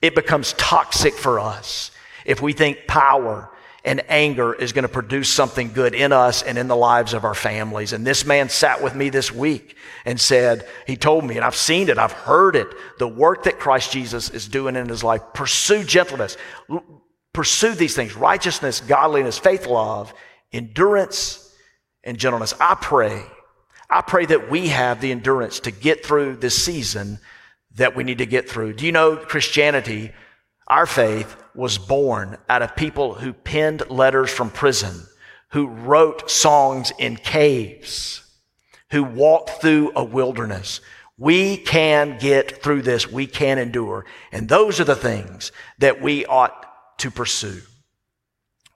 It 0.00 0.14
becomes 0.14 0.54
toxic 0.54 1.12
for 1.12 1.38
us 1.38 1.90
if 2.24 2.40
we 2.40 2.54
think 2.54 2.86
power 2.86 3.50
and 3.84 4.02
anger 4.08 4.54
is 4.54 4.72
going 4.72 4.84
to 4.84 4.88
produce 4.88 5.28
something 5.28 5.72
good 5.72 5.94
in 5.94 6.12
us 6.12 6.42
and 6.42 6.56
in 6.56 6.68
the 6.68 6.76
lives 6.76 7.14
of 7.14 7.24
our 7.24 7.34
families. 7.34 7.92
And 7.92 8.06
this 8.06 8.24
man 8.24 8.48
sat 8.48 8.82
with 8.82 8.94
me 8.94 9.08
this 9.10 9.32
week 9.32 9.76
and 10.04 10.20
said, 10.20 10.68
he 10.86 10.96
told 10.96 11.24
me, 11.24 11.36
and 11.36 11.44
I've 11.44 11.56
seen 11.56 11.88
it, 11.88 11.98
I've 11.98 12.12
heard 12.12 12.54
it, 12.54 12.68
the 12.98 13.08
work 13.08 13.44
that 13.44 13.58
Christ 13.58 13.92
Jesus 13.92 14.30
is 14.30 14.46
doing 14.46 14.76
in 14.76 14.88
his 14.88 15.02
life. 15.02 15.22
Pursue 15.34 15.82
gentleness. 15.82 16.36
Pursue 17.32 17.74
these 17.74 17.96
things 17.96 18.14
righteousness, 18.14 18.80
godliness, 18.80 19.38
faith, 19.38 19.66
love, 19.66 20.14
endurance, 20.52 21.52
and 22.04 22.18
gentleness. 22.18 22.54
I 22.60 22.76
pray, 22.76 23.24
I 23.90 24.02
pray 24.02 24.26
that 24.26 24.50
we 24.50 24.68
have 24.68 25.00
the 25.00 25.10
endurance 25.10 25.60
to 25.60 25.70
get 25.70 26.04
through 26.04 26.36
this 26.36 26.64
season 26.64 27.18
that 27.76 27.96
we 27.96 28.04
need 28.04 28.18
to 28.18 28.26
get 28.26 28.48
through. 28.48 28.74
Do 28.74 28.86
you 28.86 28.92
know 28.92 29.16
Christianity, 29.16 30.12
our 30.68 30.86
faith, 30.86 31.36
was 31.54 31.78
born 31.78 32.38
out 32.48 32.62
of 32.62 32.76
people 32.76 33.14
who 33.14 33.32
penned 33.32 33.88
letters 33.90 34.30
from 34.30 34.50
prison, 34.50 35.06
who 35.50 35.66
wrote 35.66 36.30
songs 36.30 36.92
in 36.98 37.16
caves, 37.16 38.24
who 38.90 39.02
walked 39.02 39.60
through 39.60 39.92
a 39.94 40.04
wilderness. 40.04 40.80
We 41.18 41.56
can 41.56 42.18
get 42.18 42.62
through 42.62 42.82
this. 42.82 43.10
We 43.10 43.26
can 43.26 43.58
endure. 43.58 44.06
And 44.32 44.48
those 44.48 44.80
are 44.80 44.84
the 44.84 44.96
things 44.96 45.52
that 45.78 46.00
we 46.00 46.24
ought 46.26 46.98
to 46.98 47.10
pursue. 47.10 47.60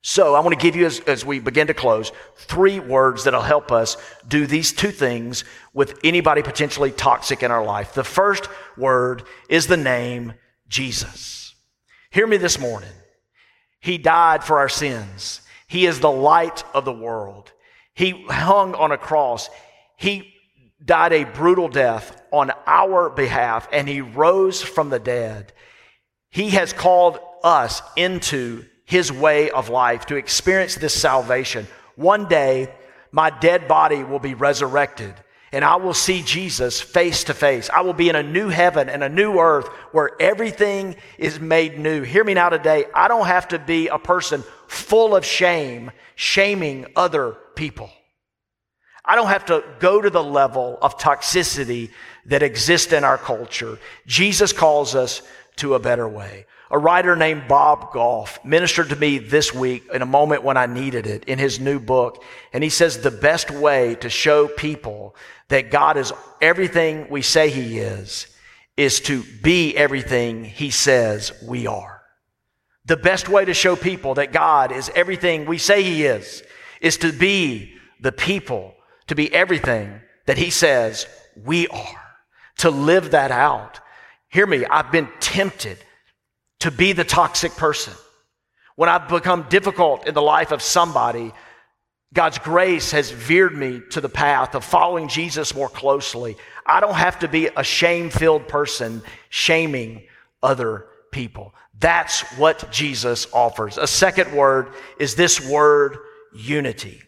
So 0.02 0.36
I 0.36 0.40
want 0.40 0.56
to 0.56 0.62
give 0.62 0.76
you, 0.76 0.86
as, 0.86 1.00
as, 1.00 1.24
we 1.24 1.40
begin 1.40 1.66
to 1.66 1.74
close, 1.74 2.12
three 2.36 2.78
words 2.78 3.24
that'll 3.24 3.40
help 3.40 3.72
us 3.72 3.96
do 4.28 4.46
these 4.46 4.72
two 4.72 4.92
things 4.92 5.42
with 5.74 5.98
anybody 6.04 6.42
potentially 6.42 6.92
toxic 6.92 7.42
in 7.42 7.50
our 7.50 7.64
life. 7.64 7.92
The 7.92 8.04
first 8.04 8.48
word 8.76 9.24
is 9.48 9.66
the 9.66 9.76
name 9.76 10.34
Jesus. 10.68 11.45
Hear 12.16 12.26
me 12.26 12.38
this 12.38 12.58
morning. 12.58 12.88
He 13.78 13.98
died 13.98 14.42
for 14.42 14.60
our 14.60 14.70
sins. 14.70 15.42
He 15.66 15.84
is 15.84 16.00
the 16.00 16.10
light 16.10 16.64
of 16.72 16.86
the 16.86 16.92
world. 16.92 17.52
He 17.92 18.24
hung 18.30 18.74
on 18.74 18.90
a 18.90 18.96
cross. 18.96 19.50
He 19.98 20.32
died 20.82 21.12
a 21.12 21.24
brutal 21.24 21.68
death 21.68 22.18
on 22.32 22.52
our 22.66 23.10
behalf 23.10 23.68
and 23.70 23.86
he 23.86 24.00
rose 24.00 24.62
from 24.62 24.88
the 24.88 24.98
dead. 24.98 25.52
He 26.30 26.48
has 26.48 26.72
called 26.72 27.18
us 27.44 27.82
into 27.96 28.64
his 28.86 29.12
way 29.12 29.50
of 29.50 29.68
life 29.68 30.06
to 30.06 30.16
experience 30.16 30.76
this 30.76 30.98
salvation. 30.98 31.66
One 31.96 32.28
day, 32.28 32.72
my 33.12 33.28
dead 33.28 33.68
body 33.68 34.02
will 34.02 34.20
be 34.20 34.32
resurrected 34.32 35.12
and 35.56 35.64
I 35.64 35.76
will 35.76 35.94
see 35.94 36.20
Jesus 36.20 36.82
face 36.82 37.24
to 37.24 37.34
face. 37.34 37.70
I 37.70 37.80
will 37.80 37.94
be 37.94 38.10
in 38.10 38.14
a 38.14 38.22
new 38.22 38.50
heaven 38.50 38.90
and 38.90 39.02
a 39.02 39.08
new 39.08 39.38
earth 39.38 39.66
where 39.90 40.10
everything 40.20 40.96
is 41.16 41.40
made 41.40 41.78
new. 41.78 42.02
Hear 42.02 42.24
me 42.24 42.34
now 42.34 42.50
today. 42.50 42.84
I 42.94 43.08
don't 43.08 43.26
have 43.26 43.48
to 43.48 43.58
be 43.58 43.88
a 43.88 43.98
person 43.98 44.44
full 44.66 45.16
of 45.16 45.24
shame, 45.24 45.92
shaming 46.14 46.84
other 46.94 47.38
people. 47.54 47.90
I 49.02 49.16
don't 49.16 49.28
have 49.28 49.46
to 49.46 49.64
go 49.78 50.02
to 50.02 50.10
the 50.10 50.22
level 50.22 50.76
of 50.82 50.98
toxicity 50.98 51.88
that 52.26 52.42
exists 52.42 52.92
in 52.92 53.02
our 53.02 53.16
culture. 53.16 53.78
Jesus 54.06 54.52
calls 54.52 54.94
us 54.94 55.22
to 55.56 55.72
a 55.72 55.78
better 55.78 56.06
way. 56.06 56.44
A 56.70 56.78
writer 56.78 57.14
named 57.14 57.46
Bob 57.46 57.92
Goff 57.92 58.44
ministered 58.44 58.88
to 58.88 58.96
me 58.96 59.18
this 59.18 59.54
week 59.54 59.84
in 59.92 60.02
a 60.02 60.06
moment 60.06 60.42
when 60.42 60.56
I 60.56 60.66
needed 60.66 61.06
it 61.06 61.24
in 61.24 61.38
his 61.38 61.60
new 61.60 61.78
book. 61.78 62.24
And 62.52 62.64
he 62.64 62.70
says 62.70 63.00
the 63.00 63.10
best 63.10 63.50
way 63.50 63.94
to 63.96 64.10
show 64.10 64.48
people 64.48 65.14
that 65.48 65.70
God 65.70 65.96
is 65.96 66.12
everything 66.40 67.06
we 67.08 67.22
say 67.22 67.50
He 67.50 67.78
is, 67.78 68.26
is 68.76 69.00
to 69.00 69.22
be 69.42 69.76
everything 69.76 70.44
He 70.44 70.70
says 70.70 71.32
we 71.42 71.66
are. 71.66 72.02
The 72.84 72.96
best 72.96 73.28
way 73.28 73.44
to 73.44 73.54
show 73.54 73.76
people 73.76 74.14
that 74.14 74.32
God 74.32 74.72
is 74.72 74.90
everything 74.94 75.46
we 75.46 75.58
say 75.58 75.82
He 75.82 76.04
is, 76.04 76.42
is 76.80 76.96
to 76.98 77.12
be 77.12 77.74
the 78.00 78.12
people, 78.12 78.74
to 79.06 79.14
be 79.14 79.32
everything 79.32 80.00
that 80.26 80.38
He 80.38 80.50
says 80.50 81.06
we 81.44 81.68
are, 81.68 82.02
to 82.58 82.70
live 82.70 83.12
that 83.12 83.30
out. 83.30 83.80
Hear 84.28 84.46
me, 84.46 84.66
I've 84.66 84.90
been 84.90 85.08
tempted 85.20 85.78
to 86.60 86.70
be 86.70 86.92
the 86.92 87.04
toxic 87.04 87.52
person. 87.52 87.92
When 88.76 88.88
I've 88.88 89.08
become 89.08 89.46
difficult 89.48 90.06
in 90.06 90.14
the 90.14 90.22
life 90.22 90.52
of 90.52 90.62
somebody, 90.62 91.32
God's 92.12 92.38
grace 92.38 92.92
has 92.92 93.10
veered 93.10 93.56
me 93.56 93.82
to 93.90 94.00
the 94.00 94.08
path 94.08 94.54
of 94.54 94.64
following 94.64 95.08
Jesus 95.08 95.54
more 95.54 95.68
closely. 95.68 96.36
I 96.64 96.80
don't 96.80 96.94
have 96.94 97.18
to 97.20 97.28
be 97.28 97.48
a 97.56 97.64
shame 97.64 98.10
filled 98.10 98.48
person 98.48 99.02
shaming 99.28 100.06
other 100.42 100.86
people. 101.10 101.54
That's 101.78 102.22
what 102.38 102.70
Jesus 102.70 103.26
offers. 103.32 103.78
A 103.78 103.86
second 103.86 104.32
word 104.32 104.72
is 104.98 105.14
this 105.14 105.40
word 105.46 105.98
unity. 106.34 107.02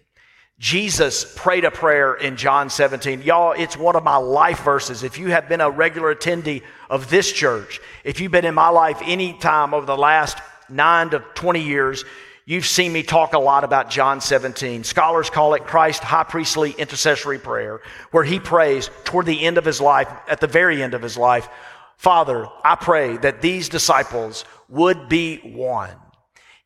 Jesus 0.59 1.25
prayed 1.37 1.65
a 1.65 1.71
prayer 1.71 2.15
in 2.15 2.37
John 2.37 2.69
17. 2.69 3.23
Y'all, 3.23 3.53
it's 3.53 3.77
one 3.77 3.95
of 3.95 4.03
my 4.03 4.17
life 4.17 4.63
verses. 4.65 5.05
If 5.05 5.17
you 5.19 5.31
have 5.31 5.49
been 5.49 5.61
a 5.61 5.71
regular 5.71 6.15
attendee 6.15 6.63
of 6.91 7.09
this 7.09 7.33
church, 7.33 7.81
if 8.03 8.21
you've 8.21 8.33
been 8.33 8.45
in 8.45 8.55
my 8.55 8.69
life 8.69 8.99
any 9.05 9.35
time 9.35 9.73
over 9.73 9.87
the 9.87 9.97
last 9.97 10.39
nine 10.69 11.11
to 11.11 11.21
20 11.35 11.63
years, 11.63 12.05
You've 12.49 12.65
seen 12.65 12.95
me 12.95 13.03
talk 13.03 13.35
a 13.35 13.39
lot 13.39 13.63
about 13.63 13.91
John 13.91 14.23
17. 14.23 14.83
Scholars 14.83 15.29
call 15.29 15.53
it 15.53 15.67
Christ's 15.67 16.03
high 16.03 16.23
priestly 16.25 16.71
intercessory 16.71 17.39
prayer, 17.39 17.83
where 18.11 18.25
he 18.25 18.41
prays 18.41 18.89
toward 19.05 19.27
the 19.27 19.45
end 19.45 19.59
of 19.59 19.67
his 19.67 19.83
life, 19.83 20.09
at 20.27 20.41
the 20.41 20.47
very 20.47 20.83
end 20.83 20.95
of 20.95 21.03
his 21.03 21.19
life, 21.19 21.47
Father, 21.99 22.47
I 22.65 22.77
pray 22.77 23.19
that 23.19 23.43
these 23.43 23.69
disciples 23.69 24.47
would 24.71 25.11
be 25.11 25.41
one. 25.41 25.95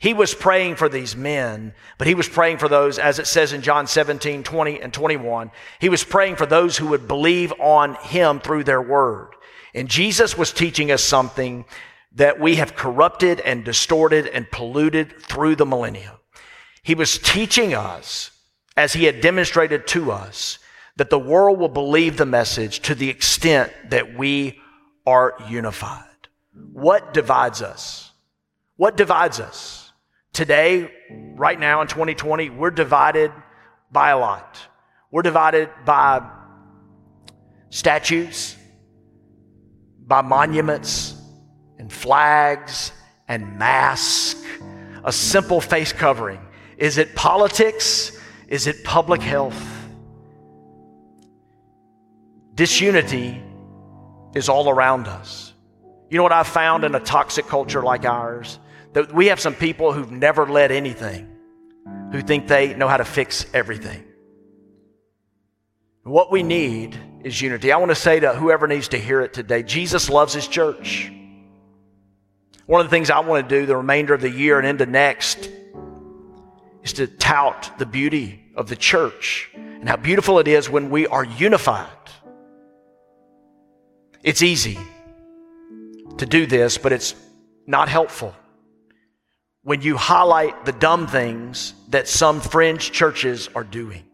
He 0.02 0.14
was 0.14 0.34
praying 0.34 0.74
for 0.74 0.88
these 0.88 1.14
men, 1.14 1.74
but 1.96 2.08
he 2.08 2.16
was 2.16 2.28
praying 2.28 2.58
for 2.58 2.68
those, 2.68 2.98
as 2.98 3.20
it 3.20 3.26
says 3.28 3.52
in 3.52 3.62
John 3.62 3.86
17, 3.86 4.42
20 4.42 4.80
and 4.80 4.92
21. 4.92 5.52
He 5.78 5.88
was 5.88 6.02
praying 6.02 6.34
for 6.34 6.44
those 6.44 6.76
who 6.76 6.88
would 6.88 7.06
believe 7.06 7.52
on 7.60 7.94
him 7.94 8.40
through 8.40 8.64
their 8.64 8.82
word. 8.82 9.28
And 9.72 9.88
Jesus 9.88 10.36
was 10.36 10.52
teaching 10.52 10.90
us 10.90 11.04
something 11.04 11.66
that 12.16 12.40
we 12.40 12.56
have 12.56 12.74
corrupted 12.74 13.38
and 13.38 13.64
distorted 13.64 14.26
and 14.26 14.50
polluted 14.50 15.22
through 15.22 15.54
the 15.54 15.66
millennium. 15.66 16.16
He 16.82 16.96
was 16.96 17.16
teaching 17.18 17.72
us, 17.72 18.32
as 18.76 18.94
he 18.94 19.04
had 19.04 19.20
demonstrated 19.20 19.86
to 19.86 20.10
us, 20.10 20.58
that 20.96 21.10
the 21.10 21.18
world 21.18 21.60
will 21.60 21.68
believe 21.68 22.16
the 22.16 22.26
message 22.26 22.80
to 22.80 22.96
the 22.96 23.08
extent 23.08 23.72
that 23.90 24.18
we 24.18 24.58
are 25.06 25.36
unified. 25.48 26.26
What 26.72 27.14
divides 27.14 27.62
us? 27.62 28.10
What 28.74 28.96
divides 28.96 29.38
us? 29.38 29.81
Today, 30.32 30.90
right 31.34 31.60
now 31.60 31.82
in 31.82 31.88
2020, 31.88 32.48
we're 32.50 32.70
divided 32.70 33.30
by 33.90 34.10
a 34.10 34.18
lot. 34.18 34.58
We're 35.10 35.22
divided 35.22 35.68
by 35.84 36.26
statues, 37.68 38.56
by 40.06 40.22
monuments 40.22 41.14
and 41.78 41.92
flags 41.92 42.92
and 43.28 43.58
masks, 43.58 44.42
a 45.04 45.12
simple 45.12 45.60
face 45.60 45.92
covering. 45.92 46.40
Is 46.78 46.96
it 46.96 47.14
politics? 47.14 48.18
Is 48.48 48.66
it 48.66 48.84
public 48.84 49.20
health? 49.20 49.62
Disunity 52.54 53.42
is 54.34 54.48
all 54.48 54.70
around 54.70 55.08
us. 55.08 55.52
You 56.08 56.16
know 56.16 56.22
what 56.22 56.32
I've 56.32 56.48
found 56.48 56.84
in 56.84 56.94
a 56.94 57.00
toxic 57.00 57.46
culture 57.46 57.82
like 57.82 58.06
ours? 58.06 58.58
That 58.92 59.12
we 59.12 59.26
have 59.26 59.40
some 59.40 59.55
people 59.55 59.92
who've 59.92 60.11
never 60.11 60.46
led 60.46 60.70
anything, 60.70 61.28
who 62.12 62.20
think 62.20 62.46
they 62.46 62.74
know 62.74 62.88
how 62.88 62.98
to 62.98 63.05
fix 63.05 63.46
everything. 63.55 64.05
What 66.05 66.31
we 66.31 66.42
need 66.42 66.98
is 67.22 67.40
unity. 67.40 67.72
I 67.72 67.76
want 67.76 67.90
to 67.90 67.96
say 67.96 68.20
to 68.20 68.35
whoever 68.35 68.66
needs 68.66 68.88
to 68.88 68.98
hear 68.98 69.20
it 69.20 69.33
today 69.33 69.62
Jesus 69.62 70.11
loves 70.11 70.35
his 70.35 70.48
church. 70.48 71.12
One 72.66 72.81
of 72.81 72.87
the 72.87 72.90
things 72.90 73.11
I 73.11 73.20
want 73.20 73.48
to 73.48 73.61
do 73.61 73.66
the 73.66 73.76
remainder 73.76 74.14
of 74.14 74.20
the 74.20 74.31
year 74.31 74.59
and 74.59 74.66
into 74.66 74.87
next 74.87 75.50
is 76.83 76.92
to 76.94 77.07
tout 77.07 77.70
the 77.78 77.87
beauty 77.87 78.40
of 78.57 78.68
the 78.68 78.76
church 78.76 79.50
and 79.55 79.88
how 79.88 79.96
beautiful 79.96 80.38
it 80.38 80.48
is 80.48 80.68
when 80.68 80.90
we 80.90 81.07
are 81.07 81.24
unified. 81.24 81.88
It's 84.22 84.42
easy 84.42 84.78
to 86.18 86.26
do 86.26 86.46
this, 86.46 86.78
but 86.78 86.92
it's 86.92 87.14
not 87.66 87.88
helpful 87.88 88.35
when 89.64 89.81
you 89.83 89.96
highlight 89.96 90.64
the 90.64 90.72
dumb 90.72 91.07
things 91.07 91.75
that 91.88 92.09
some 92.09 92.40
fringe 92.40 92.90
churches 92.90 93.48
are 93.55 93.64
doing. 93.64 94.05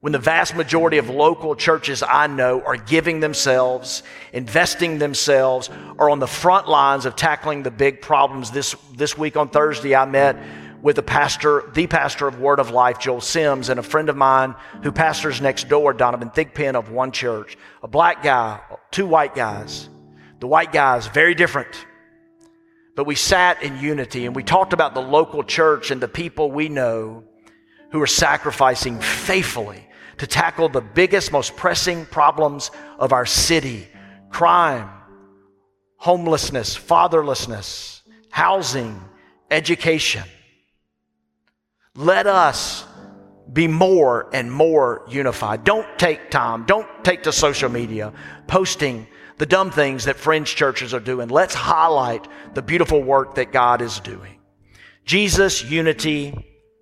When 0.00 0.12
the 0.12 0.18
vast 0.18 0.54
majority 0.54 0.98
of 0.98 1.10
local 1.10 1.56
churches 1.56 2.04
I 2.04 2.28
know 2.28 2.62
are 2.62 2.76
giving 2.76 3.18
themselves, 3.18 4.04
investing 4.32 4.98
themselves, 4.98 5.70
are 5.98 6.08
on 6.08 6.20
the 6.20 6.26
front 6.28 6.68
lines 6.68 7.04
of 7.04 7.16
tackling 7.16 7.64
the 7.64 7.72
big 7.72 8.00
problems. 8.00 8.52
This, 8.52 8.76
this 8.94 9.18
week 9.18 9.36
on 9.36 9.48
Thursday, 9.48 9.96
I 9.96 10.04
met 10.04 10.36
with 10.82 10.96
the 10.96 11.02
pastor, 11.02 11.68
the 11.74 11.88
pastor 11.88 12.28
of 12.28 12.38
Word 12.38 12.60
of 12.60 12.70
Life, 12.70 13.00
Joel 13.00 13.20
Sims, 13.20 13.68
and 13.68 13.80
a 13.80 13.82
friend 13.82 14.08
of 14.08 14.16
mine 14.16 14.54
who 14.84 14.92
pastors 14.92 15.40
next 15.40 15.68
door, 15.68 15.92
Donovan 15.92 16.30
Thigpen 16.30 16.76
of 16.76 16.90
one 16.90 17.10
church. 17.10 17.58
A 17.82 17.88
black 17.88 18.22
guy, 18.22 18.60
two 18.92 19.06
white 19.06 19.34
guys. 19.34 19.88
The 20.38 20.46
white 20.46 20.72
guys, 20.72 21.08
very 21.08 21.34
different. 21.34 21.86
But 22.98 23.06
we 23.06 23.14
sat 23.14 23.62
in 23.62 23.78
unity 23.78 24.26
and 24.26 24.34
we 24.34 24.42
talked 24.42 24.72
about 24.72 24.92
the 24.92 25.00
local 25.00 25.44
church 25.44 25.92
and 25.92 26.00
the 26.00 26.08
people 26.08 26.50
we 26.50 26.68
know 26.68 27.22
who 27.92 28.02
are 28.02 28.08
sacrificing 28.08 28.98
faithfully 28.98 29.86
to 30.16 30.26
tackle 30.26 30.68
the 30.68 30.80
biggest, 30.80 31.30
most 31.30 31.54
pressing 31.54 32.06
problems 32.06 32.72
of 32.98 33.12
our 33.12 33.24
city 33.24 33.86
crime, 34.30 34.90
homelessness, 35.96 36.76
fatherlessness, 36.76 38.00
housing, 38.30 39.00
education. 39.48 40.24
Let 41.94 42.26
us 42.26 42.84
be 43.52 43.68
more 43.68 44.28
and 44.32 44.50
more 44.50 45.06
unified. 45.08 45.62
Don't 45.62 45.86
take 46.00 46.32
time, 46.32 46.64
don't 46.64 46.88
take 47.04 47.22
to 47.22 47.32
social 47.32 47.68
media 47.68 48.12
posting 48.48 49.06
the 49.38 49.46
dumb 49.46 49.70
things 49.70 50.04
that 50.04 50.16
fringe 50.16 50.54
churches 50.54 50.92
are 50.92 51.00
doing. 51.00 51.28
Let's 51.28 51.54
highlight 51.54 52.26
the 52.54 52.62
beautiful 52.62 53.02
work 53.02 53.36
that 53.36 53.52
God 53.52 53.80
is 53.80 54.00
doing. 54.00 54.38
Jesus, 55.04 55.64
unity, 55.64 56.34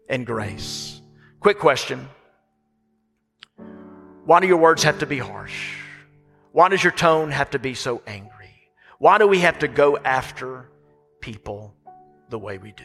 and 0.09 0.27
grace. 0.27 1.01
Quick 1.40 1.59
question 1.59 2.09
Why 4.25 4.40
do 4.40 4.47
your 4.47 4.57
words 4.57 4.83
have 4.83 4.99
to 5.01 5.07
be 5.07 5.19
harsh? 5.19 5.77
Why 6.53 6.69
does 6.69 6.83
your 6.83 6.92
tone 6.92 7.31
have 7.31 7.51
to 7.51 7.59
be 7.59 7.75
so 7.75 8.03
angry? 8.07 8.33
Why 8.99 9.19
do 9.19 9.29
we 9.29 9.40
have 9.40 9.59
to 9.59 9.69
go 9.69 9.99
after 9.99 10.71
people 11.21 11.75
the 12.31 12.38
way 12.38 12.57
we 12.57 12.73
do? 12.73 12.85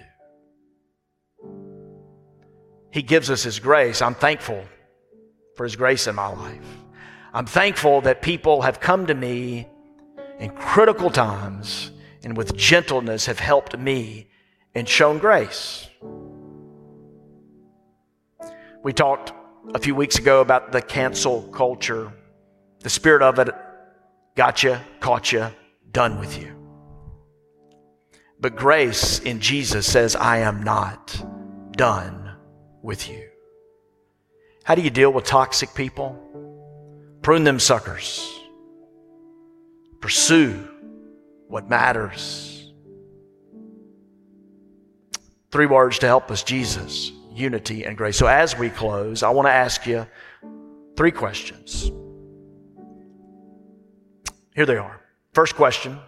He 2.91 3.01
gives 3.01 3.29
us 3.29 3.43
His 3.43 3.59
grace. 3.59 4.01
I'm 4.01 4.15
thankful 4.15 4.65
for 5.55 5.63
His 5.63 5.77
grace 5.77 6.07
in 6.07 6.15
my 6.15 6.27
life. 6.27 6.80
I'm 7.33 7.45
thankful 7.45 8.01
that 8.01 8.21
people 8.21 8.61
have 8.61 8.79
come 8.79 9.07
to 9.07 9.13
me 9.13 9.67
in 10.39 10.49
critical 10.51 11.09
times 11.09 11.91
and 12.23 12.35
with 12.35 12.57
gentleness 12.57 13.25
have 13.27 13.39
helped 13.39 13.77
me 13.77 14.27
and 14.75 14.87
shown 14.87 15.17
grace. 15.17 15.87
We 18.83 18.91
talked 18.91 19.31
a 19.73 19.79
few 19.79 19.95
weeks 19.95 20.17
ago 20.17 20.41
about 20.41 20.71
the 20.71 20.81
cancel 20.81 21.43
culture. 21.43 22.11
The 22.79 22.89
spirit 22.89 23.21
of 23.21 23.39
it 23.39 23.49
got 24.35 24.63
you, 24.63 24.77
caught 24.99 25.31
you, 25.31 25.47
done 25.91 26.19
with 26.19 26.37
you. 26.41 26.55
But 28.39 28.55
grace 28.55 29.19
in 29.19 29.39
Jesus 29.39 29.85
says, 29.85 30.15
I 30.15 30.39
am 30.39 30.63
not 30.63 31.23
done 31.77 32.35
with 32.81 33.07
you. 33.07 33.29
How 34.63 34.75
do 34.75 34.81
you 34.81 34.89
deal 34.89 35.13
with 35.13 35.25
toxic 35.25 35.73
people? 35.75 36.30
Prune 37.21 37.43
them 37.43 37.59
suckers. 37.59 38.27
Pursue 39.99 40.67
what 41.47 41.69
matters. 41.69 42.73
Three 45.51 45.65
words 45.65 45.99
to 45.99 46.07
help 46.07 46.31
us 46.31 46.43
Jesus, 46.43 47.11
unity, 47.31 47.83
and 47.85 47.97
grace. 47.97 48.17
So 48.17 48.27
as 48.27 48.57
we 48.57 48.69
close, 48.69 49.21
I 49.21 49.29
want 49.29 49.47
to 49.47 49.51
ask 49.51 49.85
you 49.85 50.07
three 50.95 51.11
questions. 51.11 51.91
Here 54.55 54.65
they 54.65 54.77
are. 54.77 55.01
First 55.33 55.55
question 55.55 55.99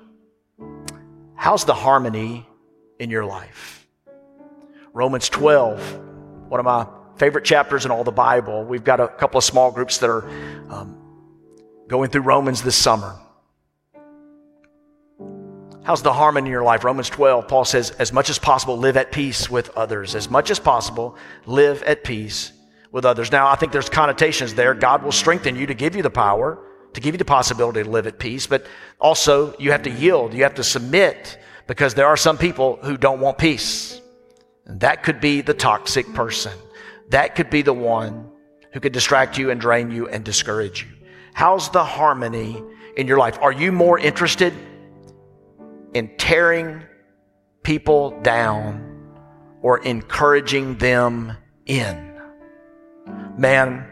How's 1.35 1.65
the 1.65 1.73
harmony 1.73 2.47
in 2.99 3.09
your 3.09 3.25
life? 3.25 3.87
Romans 4.93 5.27
12 5.29 6.03
one 6.53 6.59
of 6.59 6.65
my 6.65 6.85
favorite 7.15 7.43
chapters 7.43 7.83
in 7.83 7.89
all 7.89 8.03
the 8.03 8.11
Bible. 8.11 8.63
We've 8.63 8.83
got 8.83 8.99
a 8.99 9.07
couple 9.07 9.39
of 9.39 9.43
small 9.43 9.71
groups 9.71 9.97
that 9.97 10.09
are 10.11 10.29
um, 10.69 11.02
going 11.87 12.09
through 12.09 12.21
Romans 12.21 12.61
this 12.61 12.75
summer. 12.75 13.15
How's 15.83 16.01
the 16.01 16.13
harmony 16.13 16.47
in 16.47 16.51
your 16.51 16.63
life? 16.63 16.85
Romans 16.85 17.09
12, 17.09 17.47
Paul 17.47 17.65
says, 17.65 17.91
as 17.91 18.13
much 18.13 18.29
as 18.29 18.39
possible, 18.39 18.77
live 18.77 18.95
at 18.95 19.11
peace 19.11 19.49
with 19.49 19.69
others. 19.71 20.15
As 20.15 20.29
much 20.29 20.49
as 20.49 20.57
possible, 20.57 21.17
live 21.45 21.83
at 21.83 22.05
peace 22.05 22.53
with 22.93 23.03
others. 23.03 23.31
Now, 23.33 23.49
I 23.49 23.55
think 23.55 23.73
there's 23.73 23.89
connotations 23.89 24.53
there. 24.53 24.73
God 24.73 25.03
will 25.03 25.11
strengthen 25.11 25.57
you 25.57 25.65
to 25.65 25.73
give 25.73 25.95
you 25.95 26.01
the 26.01 26.09
power, 26.09 26.57
to 26.93 27.01
give 27.01 27.13
you 27.13 27.17
the 27.17 27.25
possibility 27.25 27.83
to 27.83 27.89
live 27.89 28.07
at 28.07 28.17
peace, 28.17 28.47
but 28.47 28.65
also 28.97 29.57
you 29.57 29.71
have 29.71 29.83
to 29.83 29.89
yield, 29.89 30.33
you 30.33 30.43
have 30.43 30.55
to 30.55 30.63
submit, 30.63 31.37
because 31.67 31.95
there 31.95 32.07
are 32.07 32.15
some 32.15 32.37
people 32.37 32.77
who 32.83 32.95
don't 32.95 33.19
want 33.19 33.37
peace. 33.37 33.99
And 34.65 34.79
that 34.79 35.03
could 35.03 35.19
be 35.19 35.41
the 35.41 35.53
toxic 35.53 36.11
person. 36.13 36.53
That 37.09 37.35
could 37.35 37.49
be 37.49 37.61
the 37.61 37.73
one 37.73 38.31
who 38.71 38.79
could 38.79 38.93
distract 38.93 39.37
you 39.37 39.51
and 39.51 39.59
drain 39.59 39.91
you 39.91 40.07
and 40.07 40.23
discourage 40.23 40.83
you. 40.83 41.02
How's 41.33 41.69
the 41.71 41.83
harmony 41.83 42.63
in 42.95 43.07
your 43.07 43.17
life? 43.17 43.39
Are 43.41 43.51
you 43.51 43.71
more 43.71 43.97
interested 43.97 44.53
in 45.93 46.15
tearing 46.17 46.83
people 47.63 48.21
down 48.21 49.11
or 49.61 49.79
encouraging 49.79 50.77
them 50.77 51.35
in? 51.65 52.21
Man, 53.37 53.87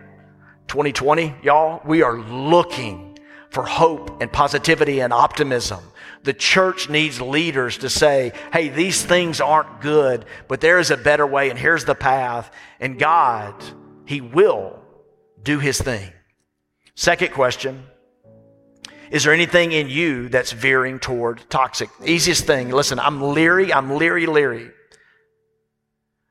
2020, 0.68 1.36
y'all, 1.44 1.82
we 1.84 2.04
are 2.04 2.20
looking 2.20 3.18
for 3.50 3.66
hope 3.66 4.22
and 4.22 4.32
positivity 4.32 5.02
and 5.02 5.12
optimism. 5.12 5.80
The 6.24 6.34
church 6.34 6.90
needs 6.90 7.20
leaders 7.20 7.80
to 7.80 7.90
say, 7.90 8.34
hey, 8.54 8.70
these 8.70 9.04
things 9.04 9.42
aren't 9.42 9.82
good, 9.82 10.26
but 10.48 10.62
there 10.62 10.80
is 10.80 10.92
a 10.92 10.98
better 10.98 11.26
way, 11.26 11.50
and 11.50 11.58
here's 11.58 11.86
the 11.86 11.96
path. 11.96 12.52
And 12.80 13.00
God, 13.00 13.56
He 14.06 14.22
will 14.22 14.80
do 15.42 15.60
His 15.60 15.82
thing. 15.82 16.14
Second 16.96 17.32
question 17.32 17.86
Is 19.10 19.24
there 19.24 19.34
anything 19.34 19.72
in 19.72 19.90
you 19.90 20.30
that's 20.30 20.52
veering 20.52 21.00
toward 21.00 21.50
toxic? 21.50 21.90
Easiest 22.06 22.46
thing, 22.46 22.70
listen, 22.70 23.00
I'm 23.00 23.22
leery, 23.22 23.74
I'm 23.74 23.92
leery, 23.92 24.26
leery. 24.26 24.72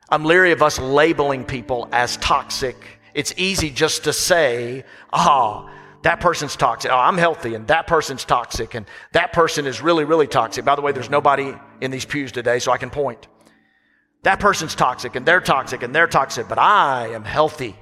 I'm 0.09 0.25
leery 0.25 0.51
of 0.53 0.63
us 0.63 0.79
labeling 0.79 1.45
people 1.45 1.89
as 1.93 2.17
toxic. 2.17 2.77
It's 3.15 3.33
easy 3.37 3.71
just 3.71 4.05
to 4.05 4.13
say, 4.13 4.85
ah, 5.13 5.67
oh, 5.67 5.71
that 6.03 6.21
person's 6.21 6.57
toxic. 6.57 6.91
Oh, 6.91 6.97
I'm 6.97 7.19
healthy, 7.19 7.55
and 7.55 7.67
that 7.69 7.87
person's 7.87 8.25
toxic, 8.25 8.75
and 8.75 8.87
that 9.13 9.33
person 9.33 9.67
is 9.67 9.81
really, 9.81 10.05
really 10.05 10.27
toxic. 10.27 10.65
By 10.65 10.75
the 10.75 10.83
way, 10.83 10.93
there's 10.93 11.11
nobody 11.11 11.55
in 11.81 11.91
these 11.91 12.05
pews 12.05 12.33
today, 12.33 12.59
so 12.59 12.73
I 12.73 12.79
can 12.79 12.91
point. 12.91 13.29
That 14.23 14.41
person's 14.41 14.75
toxic, 14.75 15.15
and 15.17 15.25
they're 15.25 15.41
toxic, 15.41 15.83
and 15.83 15.95
they're 15.95 16.07
toxic, 16.07 16.49
but 16.49 16.59
I 16.59 17.09
am 17.09 17.25
healthy. 17.25 17.77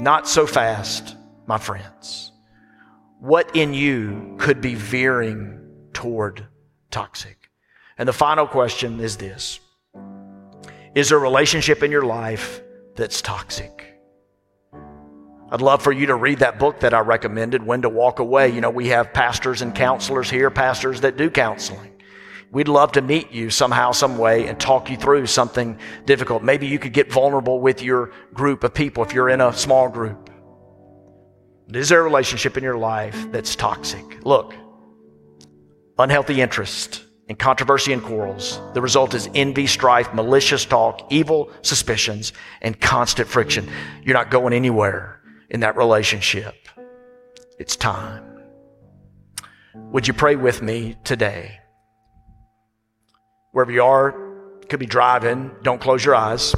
Not 0.00 0.28
so 0.28 0.46
fast, 0.46 1.16
my 1.46 1.58
friends. 1.58 2.30
What 3.18 3.56
in 3.56 3.74
you 3.74 4.36
could 4.38 4.60
be 4.60 4.74
veering 4.76 5.60
toward 5.92 6.46
toxic? 6.90 7.50
And 7.98 8.08
the 8.08 8.12
final 8.12 8.46
question 8.46 9.00
is 9.00 9.16
this 9.16 9.58
Is 10.94 11.08
there 11.08 11.18
a 11.18 11.20
relationship 11.20 11.82
in 11.82 11.90
your 11.90 12.04
life 12.04 12.62
that's 12.94 13.20
toxic? 13.20 13.98
I'd 15.50 15.62
love 15.62 15.82
for 15.82 15.92
you 15.92 16.06
to 16.06 16.14
read 16.14 16.40
that 16.40 16.58
book 16.58 16.80
that 16.80 16.94
I 16.94 17.00
recommended, 17.00 17.66
When 17.66 17.82
to 17.82 17.88
Walk 17.88 18.20
Away. 18.20 18.50
You 18.50 18.60
know, 18.60 18.70
we 18.70 18.88
have 18.88 19.12
pastors 19.12 19.62
and 19.62 19.74
counselors 19.74 20.30
here, 20.30 20.50
pastors 20.50 21.00
that 21.00 21.16
do 21.16 21.30
counseling. 21.30 21.97
We'd 22.50 22.68
love 22.68 22.92
to 22.92 23.02
meet 23.02 23.30
you 23.30 23.50
somehow, 23.50 23.92
some 23.92 24.16
way, 24.16 24.46
and 24.46 24.58
talk 24.58 24.88
you 24.88 24.96
through 24.96 25.26
something 25.26 25.78
difficult. 26.06 26.42
Maybe 26.42 26.66
you 26.66 26.78
could 26.78 26.94
get 26.94 27.12
vulnerable 27.12 27.60
with 27.60 27.82
your 27.82 28.10
group 28.32 28.64
of 28.64 28.72
people 28.72 29.04
if 29.04 29.12
you're 29.12 29.28
in 29.28 29.40
a 29.40 29.52
small 29.52 29.88
group. 29.88 30.30
Is 31.72 31.90
there 31.90 32.00
a 32.00 32.04
relationship 32.04 32.56
in 32.56 32.64
your 32.64 32.78
life 32.78 33.30
that's 33.30 33.54
toxic? 33.54 34.24
Look, 34.24 34.54
unhealthy 35.98 36.40
interest 36.40 37.04
and 37.28 37.38
controversy 37.38 37.92
and 37.92 38.02
quarrels. 38.02 38.58
The 38.72 38.80
result 38.80 39.12
is 39.12 39.28
envy, 39.34 39.66
strife, 39.66 40.14
malicious 40.14 40.64
talk, 40.64 41.06
evil 41.10 41.50
suspicions, 41.60 42.32
and 42.62 42.80
constant 42.80 43.28
friction. 43.28 43.68
You're 44.02 44.14
not 44.14 44.30
going 44.30 44.54
anywhere 44.54 45.20
in 45.50 45.60
that 45.60 45.76
relationship. 45.76 46.54
It's 47.58 47.76
time. 47.76 48.24
Would 49.74 50.08
you 50.08 50.14
pray 50.14 50.36
with 50.36 50.62
me 50.62 50.96
today? 51.04 51.60
Wherever 53.52 53.72
you 53.72 53.82
are, 53.82 54.14
could 54.68 54.80
be 54.80 54.86
driving, 54.86 55.50
don't 55.62 55.80
close 55.80 56.04
your 56.04 56.14
eyes. 56.14 56.54